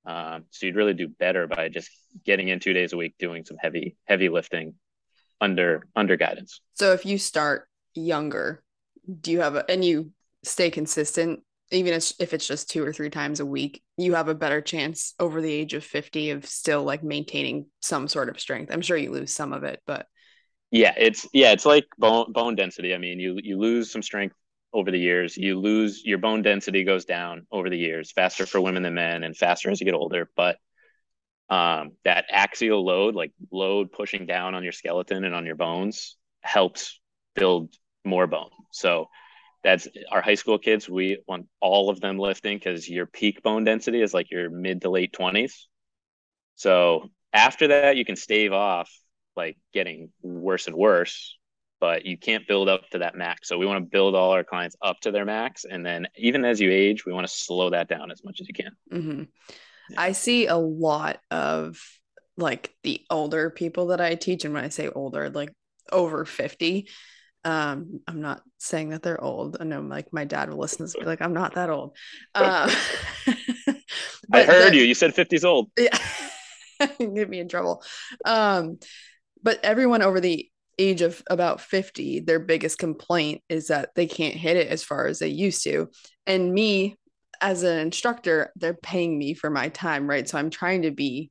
um, 0.07 0.45
so 0.51 0.67
you'd 0.67 0.77
really 0.77 0.95
do 0.95 1.09
better 1.09 1.47
by 1.47 1.69
just 1.69 1.91
getting 2.25 2.49
in 2.49 2.61
two 2.61 2.73
days 2.73 2.93
a 2.93 2.97
week, 2.97 3.15
doing 3.19 3.45
some 3.45 3.59
heavy, 3.59 3.97
heavy 4.07 4.29
lifting 4.29 4.75
under 5.41 5.87
under 5.95 6.17
guidance. 6.17 6.61
So 6.75 6.93
if 6.93 7.05
you 7.05 7.19
start 7.19 7.69
younger, 7.95 8.63
do 9.21 9.31
you 9.31 9.41
have 9.41 9.57
a 9.57 9.71
and 9.71 9.85
you 9.85 10.13
stay 10.43 10.71
consistent, 10.71 11.41
even 11.71 11.95
if 11.95 12.35
it's 12.35 12.47
just 12.47 12.71
two 12.71 12.85
or 12.85 12.93
three 12.93 13.11
times 13.11 13.41
a 13.41 13.47
week, 13.47 13.83
you 13.97 14.15
have 14.15 14.29
a 14.29 14.35
better 14.35 14.61
chance 14.61 15.15
over 15.19 15.41
the 15.41 15.53
age 15.53 15.75
of 15.75 15.85
50 15.85 16.31
of 16.31 16.47
still 16.47 16.83
like 16.83 17.03
maintaining 17.03 17.67
some 17.81 18.09
sort 18.09 18.29
of 18.29 18.41
strength. 18.41 18.73
I'm 18.73 18.81
sure 18.81 18.97
you 18.97 19.13
lose 19.13 19.33
some 19.33 19.53
of 19.53 19.63
it, 19.65 19.81
but 19.87 20.07
yeah, 20.71 20.95
it's 20.97 21.27
yeah, 21.33 21.53
it's 21.53 21.67
like 21.67 21.87
bone 21.99 22.33
bone 22.33 22.55
density. 22.55 22.95
I 22.95 22.99
mean, 22.99 23.19
you 23.19 23.39
you 23.43 23.59
lose 23.59 23.91
some 23.91 24.03
strength 24.03 24.37
over 24.73 24.91
the 24.91 24.99
years. 24.99 25.37
You 25.37 25.59
lose 25.59 26.05
your 26.05 26.19
bone 26.19 26.43
density 26.43 26.85
goes 26.85 27.05
down 27.05 27.47
over 27.51 27.69
the 27.69 27.79
years, 27.79 28.13
faster 28.13 28.47
for 28.47 28.61
women 28.61 28.83
than 28.83 28.95
men, 28.95 29.25
and 29.25 29.37
faster 29.37 29.71
as 29.71 29.81
you 29.81 29.85
get 29.85 29.95
older. 29.95 30.31
But 30.37 30.59
um, 31.49 31.93
that 32.05 32.27
axial 32.31 32.85
load, 32.85 33.17
like 33.17 33.33
load 33.51 33.91
pushing 33.91 34.27
down 34.27 34.55
on 34.55 34.63
your 34.63 34.73
skeleton 34.73 35.25
and 35.25 35.35
on 35.35 35.45
your 35.45 35.57
bones, 35.57 36.17
helps 36.41 37.01
build 37.35 37.75
more 38.05 38.29
bone. 38.29 38.51
So 38.71 39.09
that's 39.63 39.89
our 40.11 40.23
high 40.23 40.35
school 40.35 40.59
kids. 40.59 40.89
We 40.89 41.19
want 41.27 41.47
all 41.61 41.91
of 41.91 42.01
them 42.01 42.19
lifting 42.19 42.59
because 42.59 42.89
your 42.89 43.07
peak 43.07 43.43
bone 43.43 43.65
density 43.65 44.01
is 44.01 44.15
like 44.15 44.31
your 44.31 44.51
mid 44.51 44.83
to 44.83 44.91
late 44.91 45.13
twenties. 45.13 45.69
So 46.55 47.11
after 47.33 47.69
that, 47.69 47.97
you 47.97 48.05
can 48.05 48.17
stave 48.17 48.53
off 48.53 48.91
like 49.37 49.57
getting 49.73 50.11
worse 50.23 50.67
and 50.67 50.77
worse 50.77 51.37
but 51.81 52.05
you 52.05 52.17
can't 52.19 52.47
build 52.47 52.69
up 52.69 52.89
to 52.91 52.99
that 52.99 53.17
max. 53.17 53.49
So 53.49 53.59
we 53.59 53.67
want 53.67 53.83
to 53.83 53.91
build 53.91 54.15
all 54.15 54.31
our 54.33 54.45
clients 54.45 54.77
up 54.83 55.01
to 55.01 55.11
their 55.11 55.25
max. 55.25 55.65
And 55.65 55.85
then 55.85 56.07
even 56.17 56.45
as 56.45 56.61
you 56.61 56.71
age, 56.71 57.07
we 57.07 57.13
want 57.13 57.27
to 57.27 57.33
slow 57.33 57.71
that 57.71 57.89
down 57.89 58.11
as 58.11 58.23
much 58.23 58.41
as 58.41 58.49
you 58.49 58.55
can. 58.55 58.77
Mm-hmm. 58.93 59.23
Yeah. 59.91 60.01
I 60.01 60.13
see 60.13 60.47
a 60.47 60.57
lot 60.57 61.21
of 61.31 61.81
like 62.37 62.73
the 62.83 63.01
older 63.11 63.51
people 63.51 63.89
that 63.89 64.01
I 64.01 64.15
teach. 64.15 64.45
And 64.45 64.53
when 64.53 64.65
I 64.65 64.69
say 64.69 64.89
older, 64.89 65.31
like 65.31 65.53
over 65.91 66.25
50, 66.25 66.87
um, 67.45 68.01
I'm 68.07 68.21
not 68.21 68.43
saying 68.59 68.91
that 68.91 69.03
they're 69.03 69.23
old. 69.23 69.57
I 69.61 69.65
know 69.65 69.81
like 69.81 70.13
my 70.13 70.25
dad 70.25 70.51
will 70.51 70.59
listen 70.59 70.79
to 70.79 70.85
this 70.85 70.97
be 70.97 71.05
like, 71.05 71.23
I'm 71.23 71.33
not 71.33 71.55
that 71.55 71.71
old. 71.71 71.97
Uh, 72.35 72.73
I 74.33 74.45
heard 74.45 74.75
you. 74.75 74.83
You 74.83 74.95
said 74.95 75.15
50's 75.15 75.45
old. 75.45 75.71
Yeah. 75.79 75.99
Get 76.99 77.29
me 77.29 77.41
in 77.41 77.49
trouble. 77.49 77.83
Um, 78.25 78.79
but 79.43 79.63
everyone 79.63 80.01
over 80.01 80.19
the 80.19 80.49
age 80.79 81.03
of 81.03 81.23
about 81.29 81.61
50, 81.61 82.21
their 82.21 82.39
biggest 82.39 82.79
complaint 82.79 83.43
is 83.51 83.67
that 83.67 83.91
they 83.95 84.07
can't 84.07 84.35
hit 84.35 84.57
it 84.57 84.69
as 84.69 84.83
far 84.83 85.07
as 85.07 85.19
they 85.19 85.29
used 85.29 85.63
to. 85.65 85.91
And 86.27 86.55
me, 86.55 86.97
as 87.43 87.65
an 87.65 87.79
instructor, 87.81 88.51
they're 88.57 88.73
paying 88.73 89.19
me 89.19 89.35
for 89.35 89.51
my 89.51 89.69
time, 89.69 90.09
right? 90.09 90.27
So 90.27 90.39
I'm 90.39 90.49
trying 90.49 90.83
to 90.83 90.91
be 90.91 91.31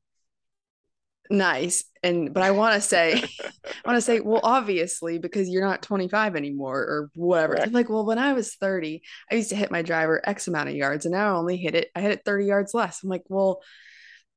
nice. 1.29 1.83
And 2.03 2.33
but 2.33 2.43
I 2.43 2.51
want 2.51 2.75
to 2.75 2.81
say, 2.81 3.13
I 3.43 3.87
want 3.87 3.97
to 3.97 4.01
say, 4.01 4.19
well, 4.19 4.41
obviously, 4.43 5.17
because 5.17 5.49
you're 5.49 5.65
not 5.65 5.81
25 5.81 6.35
anymore 6.35 6.79
or 6.79 7.11
whatever. 7.15 7.55
They're 7.55 7.67
like, 7.67 7.89
well, 7.89 8.05
when 8.05 8.19
I 8.19 8.33
was 8.33 8.55
30, 8.55 9.01
I 9.31 9.35
used 9.35 9.49
to 9.49 9.55
hit 9.55 9.71
my 9.71 9.81
driver 9.81 10.21
X 10.23 10.47
amount 10.47 10.69
of 10.69 10.75
yards, 10.75 11.05
and 11.05 11.13
now 11.13 11.33
I 11.33 11.37
only 11.37 11.57
hit 11.57 11.75
it. 11.75 11.89
I 11.95 12.01
hit 12.01 12.11
it 12.11 12.25
30 12.25 12.45
yards 12.45 12.73
less. 12.73 13.03
I'm 13.03 13.09
like, 13.09 13.23
well, 13.27 13.61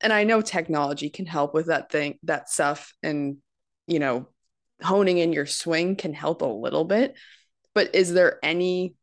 and 0.01 0.11
I 0.11 0.23
know 0.23 0.41
technology 0.41 1.09
can 1.09 1.25
help 1.25 1.53
with 1.53 1.67
that 1.67 1.91
thing, 1.91 2.19
that 2.23 2.49
stuff, 2.49 2.93
and 3.01 3.37
you 3.87 3.99
know, 3.99 4.27
honing 4.81 5.17
in 5.17 5.33
your 5.33 5.45
swing 5.45 5.95
can 5.95 6.13
help 6.13 6.41
a 6.41 6.45
little 6.45 6.85
bit. 6.85 7.15
But 7.73 7.95
is 7.95 8.13
there 8.13 8.39
any 8.43 8.95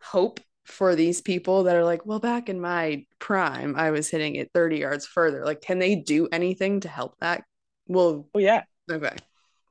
hope 0.00 0.40
for 0.64 0.94
these 0.94 1.20
people 1.20 1.64
that 1.64 1.76
are 1.76 1.84
like, 1.84 2.06
well, 2.06 2.20
back 2.20 2.48
in 2.48 2.60
my 2.60 3.04
prime, 3.18 3.74
I 3.76 3.90
was 3.90 4.08
hitting 4.08 4.36
it 4.36 4.50
30 4.54 4.78
yards 4.78 5.06
further. 5.06 5.44
Like, 5.44 5.60
can 5.60 5.78
they 5.78 5.96
do 5.96 6.28
anything 6.30 6.80
to 6.80 6.88
help 6.88 7.16
that? 7.20 7.44
Well, 7.86 8.28
oh 8.34 8.38
yeah. 8.38 8.62
Okay. 8.90 9.16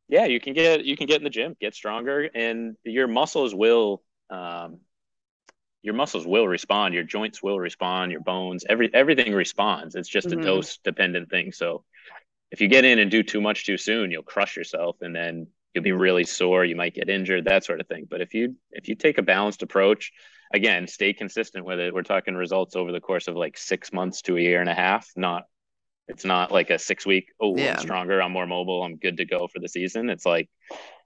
Yeah, 0.08 0.26
you 0.26 0.42
can 0.42 0.54
get 0.54 0.84
you 0.84 0.98
can 0.98 1.08
get 1.08 1.18
in 1.18 1.24
the 1.24 1.30
gym, 1.30 1.56
get 1.62 1.74
stronger, 1.74 2.30
and 2.36 2.76
your 2.84 3.08
muscles 3.08 3.56
will 3.56 4.04
um, 4.30 4.80
your 5.84 5.94
muscles 5.94 6.28
will 6.28 6.48
respond, 6.48 6.94
your 6.94 7.04
joints 7.04 7.42
will 7.42 7.60
respond, 7.60 8.12
your 8.12 8.22
bones, 8.22 8.66
every 8.68 8.94
everything 8.94 9.34
responds. 9.34 9.96
It's 9.96 10.10
just 10.10 10.28
mm-hmm. 10.28 10.42
a 10.42 10.44
dose 10.44 10.78
dependent 10.78 11.30
thing. 11.30 11.52
So 11.54 11.84
if 12.52 12.62
you 12.62 12.68
get 12.68 12.86
in 12.86 13.00
and 13.00 13.10
do 13.10 13.24
too 13.24 13.42
much 13.42 13.66
too 13.66 13.78
soon, 13.78 14.12
you'll 14.12 14.24
crush 14.24 14.58
yourself 14.58 14.98
and 15.02 15.16
then 15.16 15.48
you'll 15.74 15.84
be 15.84 15.94
really 15.94 16.26
sore, 16.26 16.66
you 16.66 16.76
might 16.76 16.94
get 16.94 17.10
injured, 17.10 17.46
that 17.46 17.64
sort 17.64 17.80
of 17.80 17.88
thing. 17.88 18.06
But 18.10 18.22
if 18.22 18.34
you 18.34 18.56
if 18.72 18.90
you 18.90 18.96
take 18.96 19.18
a 19.18 19.24
balanced 19.24 19.64
approach, 19.64 20.12
again, 20.54 20.88
stay 20.88 21.14
consistent 21.14 21.66
with 21.66 21.80
it. 21.80 21.94
We're 21.94 22.04
talking 22.04 22.36
results 22.36 22.76
over 22.76 22.92
the 22.92 23.02
course 23.02 23.28
of 23.28 23.36
like 23.36 23.58
six 23.58 23.92
months 23.94 24.22
to 24.24 24.38
a 24.38 24.42
year 24.42 24.62
and 24.62 24.70
a 24.70 24.74
half. 24.74 25.10
Not, 25.16 25.44
it's 26.08 26.26
not 26.26 26.52
like 26.52 26.70
a 26.70 26.80
six 26.80 27.06
week. 27.06 27.30
Oh, 27.40 27.56
yeah. 27.56 27.74
I'm 27.74 27.80
stronger. 27.80 28.22
I'm 28.22 28.32
more 28.32 28.48
mobile. 28.48 28.84
I'm 28.84 28.98
good 28.98 29.18
to 29.18 29.26
go 29.26 29.48
for 29.48 29.60
the 29.60 29.70
season. 29.70 30.10
It's 30.10 30.26
like 30.26 30.50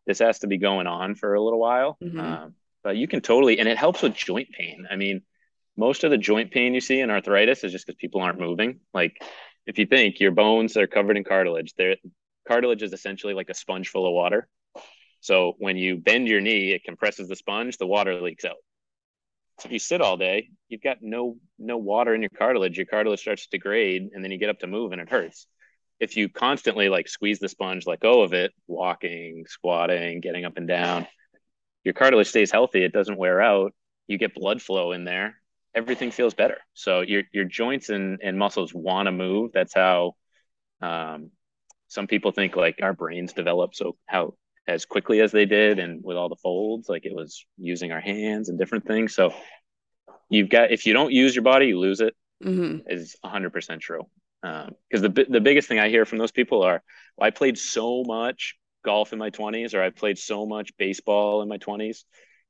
this 0.05 0.19
has 0.19 0.39
to 0.39 0.47
be 0.47 0.57
going 0.57 0.87
on 0.87 1.15
for 1.15 1.33
a 1.33 1.41
little 1.41 1.59
while. 1.59 1.97
Mm-hmm. 2.03 2.19
Um, 2.19 2.53
but 2.83 2.97
you 2.97 3.07
can 3.07 3.21
totally, 3.21 3.59
and 3.59 3.67
it 3.67 3.77
helps 3.77 4.01
with 4.01 4.13
joint 4.13 4.49
pain. 4.51 4.87
I 4.89 4.95
mean, 4.95 5.21
most 5.75 6.03
of 6.03 6.11
the 6.11 6.17
joint 6.17 6.51
pain 6.51 6.73
you 6.73 6.81
see 6.81 6.99
in 6.99 7.09
arthritis 7.09 7.63
is 7.63 7.71
just 7.71 7.85
because 7.85 7.97
people 7.97 8.21
aren't 8.21 8.39
moving. 8.39 8.79
Like, 8.93 9.21
if 9.65 9.79
you 9.79 9.85
think 9.87 10.19
your 10.19 10.31
bones 10.31 10.77
are 10.77 10.87
covered 10.87 11.17
in 11.17 11.23
cartilage, 11.23 11.73
there 11.77 11.95
cartilage 12.47 12.83
is 12.83 12.93
essentially 12.93 13.33
like 13.33 13.49
a 13.49 13.55
sponge 13.55 13.89
full 13.89 14.07
of 14.07 14.13
water. 14.13 14.47
So 15.21 15.55
when 15.57 15.75
you 15.75 15.97
bend 15.97 16.27
your 16.27 16.39
knee, 16.39 16.71
it 16.71 16.83
compresses 16.83 17.27
the 17.27 17.35
sponge, 17.35 17.77
the 17.77 17.87
water 17.87 18.21
leaks 18.21 18.45
out. 18.45 18.57
If 19.63 19.71
you 19.71 19.79
sit 19.79 20.01
all 20.01 20.17
day, 20.17 20.49
you've 20.67 20.81
got 20.81 20.97
no 21.01 21.37
no 21.57 21.77
water 21.77 22.13
in 22.13 22.21
your 22.21 22.29
cartilage. 22.29 22.77
Your 22.77 22.85
cartilage 22.85 23.21
starts 23.21 23.43
to 23.43 23.49
degrade, 23.51 24.09
and 24.13 24.23
then 24.23 24.31
you 24.31 24.37
get 24.37 24.49
up 24.49 24.59
to 24.59 24.67
move, 24.67 24.91
and 24.91 25.01
it 25.01 25.09
hurts. 25.09 25.47
If 25.99 26.17
you 26.17 26.27
constantly 26.27 26.89
like 26.89 27.07
squeeze 27.07 27.39
the 27.39 27.47
sponge, 27.47 27.87
let 27.87 28.01
go 28.01 28.21
of 28.21 28.33
it, 28.33 28.51
walking, 28.67 29.45
squatting, 29.47 30.19
getting 30.19 30.43
up 30.43 30.57
and 30.57 30.67
down, 30.67 31.07
your 31.85 31.93
cartilage 31.93 32.27
stays 32.27 32.51
healthy. 32.51 32.83
It 32.83 32.91
doesn't 32.91 33.17
wear 33.17 33.41
out. 33.41 33.73
You 34.07 34.17
get 34.17 34.35
blood 34.35 34.61
flow 34.61 34.91
in 34.91 35.05
there. 35.05 35.37
Everything 35.73 36.11
feels 36.11 36.33
better. 36.33 36.57
So 36.73 37.01
your 37.01 37.23
your 37.31 37.45
joints 37.45 37.89
and, 37.89 38.19
and 38.21 38.37
muscles 38.37 38.73
want 38.73 39.07
to 39.07 39.11
move. 39.11 39.51
That's 39.53 39.73
how 39.73 40.15
um, 40.81 41.31
some 41.87 42.07
people 42.07 42.31
think 42.31 42.55
like 42.55 42.79
our 42.81 42.93
brains 42.93 43.33
develop 43.33 43.73
so 43.73 43.95
how 44.05 44.33
as 44.67 44.85
quickly 44.85 45.21
as 45.21 45.31
they 45.31 45.45
did 45.45 45.79
and 45.79 46.03
with 46.03 46.17
all 46.17 46.29
the 46.29 46.35
folds 46.35 46.89
like 46.89 47.05
it 47.05 47.13
was 47.13 47.45
using 47.57 47.91
our 47.91 48.01
hands 48.01 48.49
and 48.49 48.57
different 48.57 48.85
things. 48.85 49.13
So 49.13 49.33
you've 50.29 50.49
got 50.49 50.71
if 50.71 50.85
you 50.85 50.93
don't 50.93 51.11
use 51.11 51.35
your 51.35 51.43
body 51.43 51.67
you 51.67 51.79
lose 51.79 52.01
it 52.01 52.15
mm-hmm. 52.43 52.79
is 52.87 53.15
100% 53.23 53.79
true. 53.79 54.01
Because 54.41 55.03
um, 55.05 55.13
the, 55.13 55.25
the 55.29 55.41
biggest 55.41 55.67
thing 55.67 55.79
i 55.79 55.89
hear 55.89 56.05
from 56.05 56.19
those 56.19 56.31
people 56.31 56.63
are 56.63 56.83
well, 57.17 57.27
i 57.27 57.31
played 57.31 57.57
so 57.57 58.03
much 58.03 58.55
golf 58.83 59.13
in 59.13 59.19
my 59.19 59.29
20s 59.29 59.73
or 59.73 59.81
i 59.81 59.89
played 59.89 60.17
so 60.17 60.45
much 60.45 60.71
baseball 60.77 61.41
in 61.41 61.49
my 61.49 61.57
20s 61.57 62.03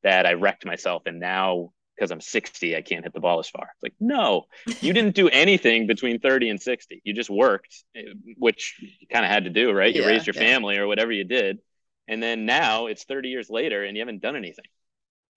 that 0.04 0.26
i 0.26 0.34
wrecked 0.34 0.66
myself. 0.66 1.04
And 1.06 1.20
now 1.20 1.72
because 1.96 2.12
i'm 2.12 2.22
60 2.22 2.76
i 2.76 2.82
can't 2.82 3.04
hit 3.04 3.14
the 3.14 3.20
ball 3.20 3.40
as 3.40 3.50
far. 3.50 3.70
It's 3.74 3.84
like 3.84 3.94
no 4.00 4.46
you 4.82 4.94
didn't 4.94 5.16
do 5.16 5.30
anything 5.44 5.86
between 5.86 6.20
30 6.20 6.50
and 6.50 6.62
60 6.62 7.02
you 7.04 7.14
just 7.14 7.30
worked 7.30 7.84
eh, 7.96 8.04
which 8.38 8.76
you 8.80 9.08
kind 9.12 9.26
of 9.26 9.32
had 9.32 9.44
to 9.46 9.50
do 9.50 9.72
right? 9.74 9.94
You 9.94 10.02
yeah, 10.02 10.08
raised 10.08 10.28
your 10.28 10.36
yeah. 10.36 10.42
family 10.42 10.78
or 10.78 10.88
whatever 10.88 11.12
you 11.12 11.26
did 11.26 11.60
and 12.08 12.22
then 12.22 12.46
now 12.46 12.88
it's 12.88 13.04
30 13.04 13.30
years 13.30 13.50
later 13.50 13.84
and 13.84 13.96
you 13.96 14.02
haven't 14.02 14.22
done 14.22 14.36
anything. 14.36 14.66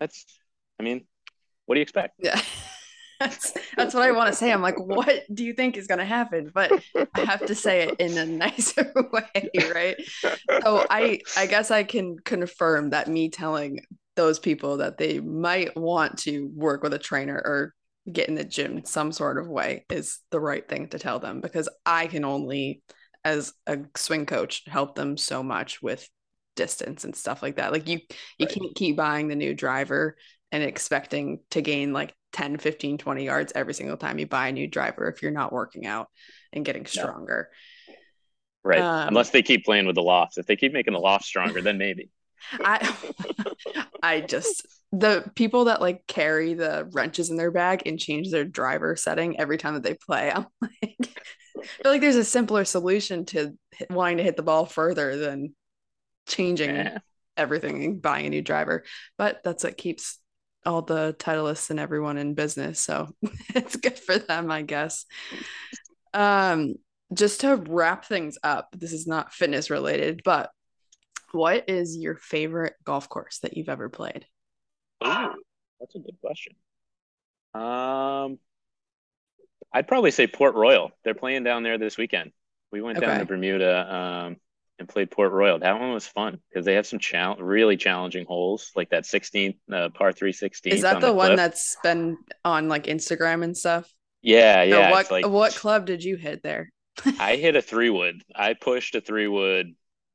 That's 0.01 0.25
i 0.79 0.83
mean 0.83 1.07
what 1.67 1.75
do 1.75 1.81
you 1.81 1.83
expect? 1.83 2.15
Yeah. 2.19 2.41
That's, 3.21 3.53
that's 3.77 3.95
what 3.95 4.05
i 4.05 4.13
want 4.13 4.31
to 4.31 4.37
say. 4.37 4.53
I'm 4.53 4.63
like 4.63 4.79
what 4.79 5.25
do 5.35 5.45
you 5.45 5.53
think 5.53 5.77
is 5.77 5.89
going 5.89 5.99
to 5.99 6.05
happen? 6.05 6.53
But 6.55 6.71
i 7.17 7.21
have 7.23 7.45
to 7.47 7.55
say 7.57 7.89
it 7.89 7.97
in 7.99 8.17
a 8.17 8.25
nicer 8.25 8.93
way 9.13 9.51
right? 9.75 9.97
So 10.63 10.87
i 10.89 11.19
i 11.37 11.47
guess 11.47 11.73
i 11.73 11.83
can 11.83 12.17
confirm 12.25 12.91
that 12.91 13.09
me 13.09 13.29
telling 13.29 13.81
those 14.15 14.39
people 14.39 14.77
that 14.77 14.99
they 14.99 15.19
might 15.19 15.77
want 15.77 16.19
to 16.19 16.49
work 16.55 16.85
with 16.85 16.95
a 16.95 16.99
trainer 16.99 17.35
or 17.35 17.75
get 18.13 18.29
in 18.29 18.35
the 18.35 18.45
gym 18.45 18.85
some 18.85 19.13
sort 19.13 19.39
of 19.39 19.49
way 19.49 19.85
is 19.91 20.19
the 20.31 20.41
right 20.41 20.69
thing 20.69 20.89
to 20.89 20.99
tell 20.99 21.19
them 21.19 21.41
because 21.41 21.69
i 21.85 22.07
can 22.07 22.25
only 22.25 22.83
as 23.25 23.53
a 23.67 23.79
swing 23.97 24.27
coach 24.27 24.63
help 24.67 24.95
them 24.95 25.17
so 25.17 25.43
much 25.43 25.83
with 25.83 26.09
distance 26.59 27.05
and 27.05 27.15
stuff 27.15 27.43
like 27.43 27.57
that. 27.57 27.73
Like 27.73 27.89
you 27.89 28.01
you 28.37 28.47
right. 28.47 28.55
can't 28.55 28.75
keep 28.75 28.97
buying 28.97 29.29
the 29.29 29.37
new 29.37 29.55
driver 29.55 30.17
and 30.51 30.63
expecting 30.63 31.39
to 31.51 31.63
gain 31.63 31.93
like 31.93 32.15
10, 32.33 32.59
15, 32.59 32.99
20 32.99 33.25
yards 33.25 33.53
every 33.55 33.73
single 33.73 33.97
time 33.97 34.19
you 34.19 34.27
buy 34.27 34.49
a 34.49 34.53
new 34.53 34.67
driver 34.67 35.09
if 35.09 35.23
you're 35.23 35.31
not 35.31 35.53
working 35.53 35.87
out 35.87 36.09
and 36.53 36.65
getting 36.65 36.85
stronger. 36.85 37.49
Right. 38.65 38.81
Um, 38.81 39.09
Unless 39.09 39.31
they 39.31 39.43
keep 39.43 39.65
playing 39.65 39.87
with 39.87 39.95
the 39.95 40.03
lofts. 40.03 40.37
If 40.37 40.47
they 40.47 40.57
keep 40.57 40.73
making 40.73 40.93
the 40.93 40.99
loft 40.99 41.25
stronger, 41.25 41.63
then 41.63 41.79
maybe. 41.79 42.11
I 42.53 42.95
I 44.03 44.21
just 44.21 44.67
the 44.93 45.31
people 45.37 45.67
that 45.67 45.81
like 45.81 46.07
carry 46.07 46.55
the 46.55 46.89
wrenches 46.93 47.31
in 47.31 47.37
their 47.37 47.51
bag 47.51 47.83
and 47.87 47.99
change 47.99 48.31
their 48.31 48.45
driver 48.45 48.97
setting 48.97 49.39
every 49.39 49.59
time 49.59 49.75
that 49.75 49.83
they 49.85 49.95
play. 49.95 50.31
I'm 50.31 50.47
like 50.61 51.15
I 51.59 51.83
feel 51.83 51.93
like 51.93 52.01
there's 52.01 52.17
a 52.17 52.25
simpler 52.25 52.65
solution 52.65 53.25
to 53.27 53.57
wanting 53.91 54.19
to 54.19 54.23
hit 54.23 54.37
the 54.37 54.43
ball 54.43 54.67
further 54.67 55.17
than 55.17 55.55
changing 56.29 56.75
yeah. 56.75 56.99
everything 57.37 57.85
and 57.85 58.03
buying 58.03 58.27
a 58.27 58.31
new 58.31 58.43
driver. 58.43 58.85
But 59.17 59.41
that's 59.43 59.65
what 59.65 59.77
keeps 59.77 60.19
all 60.65 60.83
the 60.83 61.15
titleists 61.19 61.71
and 61.71 61.81
everyone 61.81 62.19
in 62.19 62.35
business. 62.35 62.81
So 62.81 63.09
it's 63.55 63.77
good 63.77 63.99
for 63.99 64.19
them, 64.19 64.51
I 64.51 64.63
guess. 64.63 65.07
Um, 66.13 66.75
just 67.13 67.41
to 67.41 67.57
wrap 67.57 68.05
things 68.05 68.39
up, 68.43 68.69
this 68.77 68.93
is 68.93 69.07
not 69.07 69.33
fitness 69.33 69.71
related, 69.71 70.23
but 70.25 70.51
what 71.33 71.69
is 71.69 71.97
your 71.97 72.17
favorite 72.17 72.75
golf 72.85 73.09
course 73.09 73.39
that 73.41 73.57
you've 73.57 73.69
ever 73.69 73.89
played? 73.89 74.27
Ooh, 75.05 75.33
that's 75.81 75.95
a 75.95 75.99
good 75.99 76.17
question. 76.23 76.55
Um, 77.55 78.39
I'd 79.73 79.89
probably 79.89 80.11
say 80.11 80.27
Port 80.27 80.55
Royal. 80.55 80.91
They're 81.05 81.15
playing 81.15 81.45
down 81.45 81.63
there 81.63 81.79
this 81.79 81.97
weekend. 81.97 82.33
We 82.73 82.81
went 82.81 82.99
okay. 82.99 83.07
down 83.07 83.19
to 83.21 83.27
Bermuda. 83.27 83.95
Um, 83.95 84.37
and 84.79 84.89
played 84.89 85.11
Port 85.11 85.33
Royal. 85.33 85.59
That 85.59 85.79
one 85.81 85.93
was 85.93 86.07
fun 86.07 86.39
because 86.49 86.65
they 86.65 86.75
have 86.75 86.87
some 86.87 86.99
chal- 86.99 87.37
really 87.37 87.77
challenging 87.77 88.27
holes, 88.27 88.71
like 88.77 88.91
that 88.91 89.05
16th 89.05 89.57
uh, 89.73 89.89
par 89.91 90.13
316. 90.13 90.73
Is 90.73 90.83
that 90.83 91.01
the, 91.01 91.09
the 91.09 91.13
one 91.13 91.37
that's 91.37 91.77
been 91.83 92.17
on 92.45 92.69
like 92.69 92.85
Instagram 92.85 93.43
and 93.43 93.57
stuff? 93.57 93.93
Yeah, 94.23 94.63
yeah. 94.63 94.91
What 94.91 95.11
like, 95.11 95.27
what 95.27 95.55
club 95.55 95.87
did 95.87 96.03
you 96.03 96.17
hit 96.17 96.43
there? 96.43 96.71
I 97.19 97.37
hit 97.37 97.57
a 97.57 97.63
three 97.63 97.91
wood. 97.91 98.23
I 98.35 98.55
pushed 98.55 98.95
a 98.95 99.01
three 99.01 99.29
wood. 99.29 99.75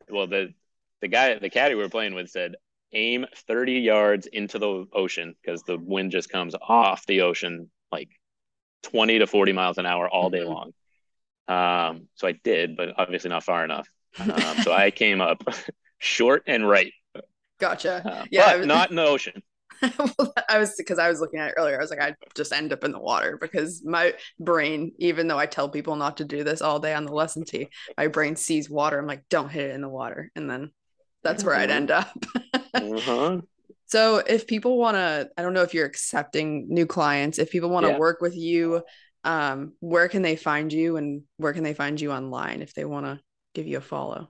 Well, 0.10 0.28
the 0.28 0.54
the 1.02 1.08
guy, 1.08 1.38
the 1.38 1.50
caddy 1.50 1.76
we 1.76 1.82
were 1.82 1.90
playing 1.90 2.14
with 2.14 2.30
said, 2.30 2.56
aim 2.94 3.26
30 3.48 3.74
yards 3.74 4.28
into 4.28 4.60
the 4.60 4.86
ocean 4.94 5.36
because 5.42 5.64
the 5.64 5.78
wind 5.78 6.12
just 6.12 6.30
comes 6.30 6.56
off 6.56 7.06
the 7.06 7.22
ocean 7.22 7.70
like 7.92 8.10
20 8.84 9.20
to 9.20 9.28
40 9.28 9.52
miles 9.54 9.78
an 9.78 9.86
hour 9.86 10.08
all 10.08 10.30
day 10.30 10.40
mm-hmm. 10.40 10.50
long. 10.50 10.74
Um, 11.48 12.08
so 12.16 12.28
I 12.28 12.34
did, 12.44 12.78
but 12.78 12.94
obviously 12.98 13.30
not 13.30 13.44
far 13.44 13.64
enough. 13.66 13.88
Um, 14.20 14.58
so 14.64 14.72
I 14.72 14.92
came 14.92 15.22
up 15.22 15.44
short 16.00 16.44
and 16.48 16.68
right. 16.68 16.92
Gotcha. 17.60 18.02
Uh, 18.06 18.26
yeah, 18.32 18.56
was, 18.58 18.68
not 18.68 18.90
in 18.90 18.96
the 18.96 19.06
ocean. 19.06 19.42
well, 20.18 20.34
I 20.50 20.60
was 20.60 20.76
because 20.78 21.00
I 21.00 21.10
was 21.10 21.20
looking 21.20 21.40
at 21.40 21.50
it 21.50 21.54
earlier. 21.58 21.78
I 21.78 21.82
was 21.82 21.90
like, 21.90 22.02
I 22.02 22.16
just 22.36 22.54
end 22.54 22.74
up 22.74 22.84
in 22.84 22.92
the 22.92 23.00
water 23.00 23.38
because 23.40 23.84
my 23.86 24.14
brain, 24.40 24.92
even 24.98 25.28
though 25.28 25.38
I 25.38 25.46
tell 25.46 25.70
people 25.70 25.96
not 25.96 26.18
to 26.18 26.26
do 26.26 26.44
this 26.44 26.62
all 26.62 26.80
day 26.80 26.94
on 26.94 27.06
the 27.06 27.14
lesson 27.14 27.44
tee, 27.44 27.70
my 27.98 28.08
brain 28.08 28.36
sees 28.36 28.70
water. 28.70 29.00
I'm 29.00 29.08
like, 29.08 29.24
don't 29.30 29.50
hit 29.50 29.70
it 29.70 29.76
in 29.76 29.82
the 29.82 29.90
water, 29.90 30.32
and 30.36 30.50
then 30.50 30.72
that's 31.24 31.44
where 31.44 31.56
I'd 31.56 31.72
end 31.72 31.92
up. 31.92 32.12
uh-huh. 32.74 33.42
So 33.86 34.18
if 34.18 34.48
people 34.48 34.80
want 34.80 34.96
to, 34.96 35.30
I 35.38 35.44
don't 35.44 35.54
know 35.54 35.62
if 35.62 35.76
you're 35.76 35.86
accepting 35.86 36.66
new 36.68 36.88
clients. 36.88 37.38
If 37.38 37.52
people 37.52 37.70
want 37.70 37.86
to 37.86 37.92
yeah. 37.92 38.00
work 38.00 38.22
with 38.22 38.36
you, 38.36 38.82
um, 39.24 39.74
where 39.82 40.08
can 40.08 40.24
they 40.24 40.36
find 40.36 40.74
you, 40.74 40.98
and 40.98 41.22
where 41.38 41.54
can 41.54 41.64
they 41.64 41.76
find 41.76 42.02
you 42.02 42.12
online 42.12 42.64
if 42.64 42.74
they 42.74 42.86
want 42.86 43.06
to 43.06 43.20
give 43.54 43.68
you 43.68 43.78
a 43.78 43.82
follow? 43.82 44.30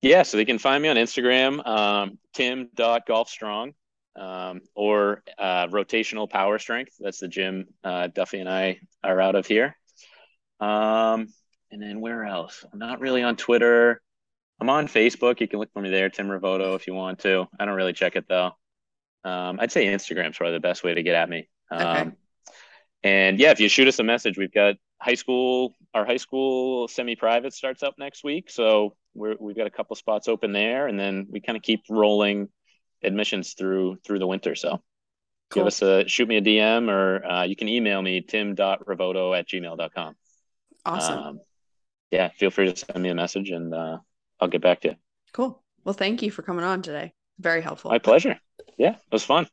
Yeah, 0.00 0.22
so 0.24 0.36
they 0.36 0.44
can 0.44 0.58
find 0.58 0.82
me 0.82 0.88
on 0.88 0.96
Instagram, 0.96 1.64
um, 1.66 2.18
tim.golfstrong, 2.34 3.74
um, 4.16 4.60
or 4.74 5.22
uh, 5.38 5.68
rotational 5.68 6.28
power 6.28 6.58
strength. 6.58 6.94
That's 6.98 7.20
the 7.20 7.28
gym 7.28 7.68
uh, 7.84 8.08
Duffy 8.08 8.40
and 8.40 8.48
I 8.48 8.80
are 9.04 9.20
out 9.20 9.36
of 9.36 9.46
here. 9.46 9.76
Um, 10.58 11.28
and 11.70 11.80
then 11.80 12.00
where 12.00 12.24
else? 12.24 12.64
I'm 12.72 12.78
not 12.78 13.00
really 13.00 13.22
on 13.22 13.36
Twitter. 13.36 14.02
I'm 14.60 14.70
on 14.70 14.88
Facebook. 14.88 15.40
You 15.40 15.48
can 15.48 15.58
look 15.58 15.72
for 15.72 15.80
me 15.80 15.90
there, 15.90 16.10
Tim 16.10 16.28
Rivotto, 16.28 16.76
if 16.76 16.86
you 16.86 16.94
want 16.94 17.20
to. 17.20 17.46
I 17.58 17.64
don't 17.64 17.74
really 17.74 17.92
check 17.92 18.16
it 18.16 18.26
though. 18.28 18.52
Um, 19.24 19.58
I'd 19.60 19.72
say 19.72 19.86
Instagram's 19.86 20.36
probably 20.36 20.54
the 20.54 20.60
best 20.60 20.84
way 20.84 20.94
to 20.94 21.02
get 21.02 21.14
at 21.14 21.28
me. 21.30 21.48
Um, 21.70 21.80
okay. 21.80 22.10
And 23.04 23.38
yeah, 23.38 23.50
if 23.50 23.60
you 23.60 23.68
shoot 23.68 23.88
us 23.88 23.98
a 23.98 24.04
message, 24.04 24.36
we've 24.38 24.52
got 24.52 24.76
high 25.02 25.14
school. 25.14 25.74
Our 25.94 26.06
high 26.06 26.16
school 26.16 26.88
semi-private 26.88 27.52
starts 27.52 27.82
up 27.82 27.94
next 27.98 28.24
week, 28.24 28.50
so 28.50 28.96
we're, 29.14 29.36
we've 29.38 29.56
got 29.56 29.66
a 29.66 29.70
couple 29.70 29.96
spots 29.96 30.28
open 30.28 30.52
there, 30.52 30.86
and 30.86 30.98
then 30.98 31.26
we 31.30 31.40
kind 31.40 31.56
of 31.56 31.62
keep 31.62 31.82
rolling 31.90 32.48
admissions 33.02 33.54
through 33.54 33.96
through 34.04 34.20
the 34.20 34.26
winter. 34.26 34.54
So 34.54 34.70
cool. 34.70 34.80
give 35.50 35.66
us 35.66 35.82
a 35.82 36.08
shoot 36.08 36.28
me 36.28 36.36
a 36.36 36.42
DM, 36.42 36.88
or 36.88 37.24
uh, 37.24 37.42
you 37.42 37.56
can 37.56 37.68
email 37.68 38.00
me 38.00 38.20
tim.rivotto 38.20 39.38
at 39.38 39.48
gmail.com. 39.48 40.14
Awesome. 40.84 41.18
Um, 41.18 41.40
yeah, 42.10 42.28
feel 42.28 42.50
free 42.50 42.72
to 42.72 42.76
send 42.76 43.02
me 43.02 43.08
a 43.10 43.14
message, 43.14 43.50
and 43.50 43.74
uh, 43.74 43.98
I'll 44.40 44.48
get 44.48 44.62
back 44.62 44.80
to 44.82 44.88
you. 44.88 44.94
Cool. 45.32 45.62
Well, 45.84 45.94
thank 45.94 46.22
you 46.22 46.30
for 46.30 46.42
coming 46.42 46.64
on 46.64 46.82
today. 46.82 47.12
Very 47.38 47.60
helpful. 47.60 47.90
My 47.90 47.98
pleasure. 47.98 48.38
Yeah, 48.78 48.92
it 48.92 49.12
was 49.12 49.24
fun. 49.24 49.48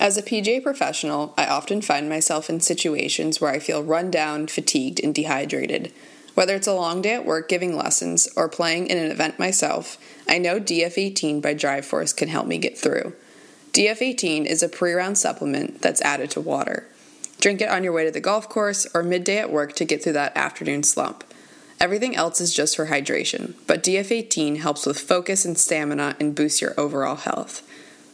As 0.00 0.16
a 0.16 0.22
PGA 0.22 0.62
professional, 0.62 1.34
I 1.36 1.44
often 1.44 1.82
find 1.82 2.08
myself 2.08 2.48
in 2.48 2.60
situations 2.60 3.38
where 3.38 3.50
I 3.50 3.58
feel 3.58 3.84
run 3.84 4.10
down, 4.10 4.46
fatigued, 4.46 4.98
and 4.98 5.14
dehydrated. 5.14 5.92
Whether 6.32 6.54
it's 6.54 6.66
a 6.66 6.72
long 6.72 7.02
day 7.02 7.12
at 7.12 7.26
work 7.26 7.50
giving 7.50 7.76
lessons 7.76 8.26
or 8.34 8.48
playing 8.48 8.86
in 8.86 8.96
an 8.96 9.10
event 9.10 9.38
myself, 9.38 9.98
I 10.26 10.38
know 10.38 10.58
DF18 10.58 11.42
by 11.42 11.54
Driveforce 11.54 12.16
can 12.16 12.28
help 12.28 12.46
me 12.46 12.56
get 12.56 12.78
through. 12.78 13.12
DF18 13.72 14.46
is 14.46 14.62
a 14.62 14.70
pre 14.70 14.94
round 14.94 15.18
supplement 15.18 15.82
that's 15.82 16.00
added 16.00 16.30
to 16.30 16.40
water. 16.40 16.88
Drink 17.38 17.60
it 17.60 17.68
on 17.68 17.84
your 17.84 17.92
way 17.92 18.06
to 18.06 18.10
the 18.10 18.20
golf 18.20 18.48
course 18.48 18.86
or 18.94 19.02
midday 19.02 19.36
at 19.36 19.52
work 19.52 19.74
to 19.74 19.84
get 19.84 20.02
through 20.02 20.14
that 20.14 20.34
afternoon 20.34 20.82
slump. 20.82 21.24
Everything 21.78 22.16
else 22.16 22.40
is 22.40 22.54
just 22.54 22.74
for 22.74 22.86
hydration, 22.86 23.52
but 23.66 23.82
DF18 23.82 24.60
helps 24.60 24.86
with 24.86 24.98
focus 24.98 25.44
and 25.44 25.58
stamina 25.58 26.16
and 26.18 26.34
boosts 26.34 26.62
your 26.62 26.72
overall 26.80 27.16
health. 27.16 27.66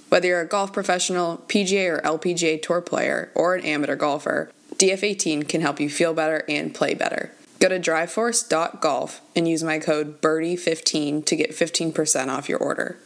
Whether 0.09 0.29
you're 0.29 0.41
a 0.41 0.47
golf 0.47 0.73
professional, 0.73 1.39
PGA 1.49 1.99
or 1.99 2.01
LPGA 2.01 2.63
tour 2.63 2.81
player, 2.81 3.31
or 3.35 3.55
an 3.55 3.65
amateur 3.65 3.97
golfer, 3.97 4.51
DF18 4.77 5.49
can 5.49 5.63
help 5.63 5.81
you 5.81 5.91
feel 5.91 6.15
better 6.15 6.45
and 6.49 6.75
play 6.75 6.95
better. 6.95 7.33
Go 7.59 7.69
to 7.69 7.81
driveforce.golf 7.81 9.21
and 9.35 9.49
use 9.49 9.65
my 9.65 9.79
code 9.79 10.21
BIRDIE15 10.21 11.25
to 11.25 11.37
get 11.37 11.51
15% 11.51 12.29
off 12.29 12.49
your 12.49 12.59
order. 12.59 12.99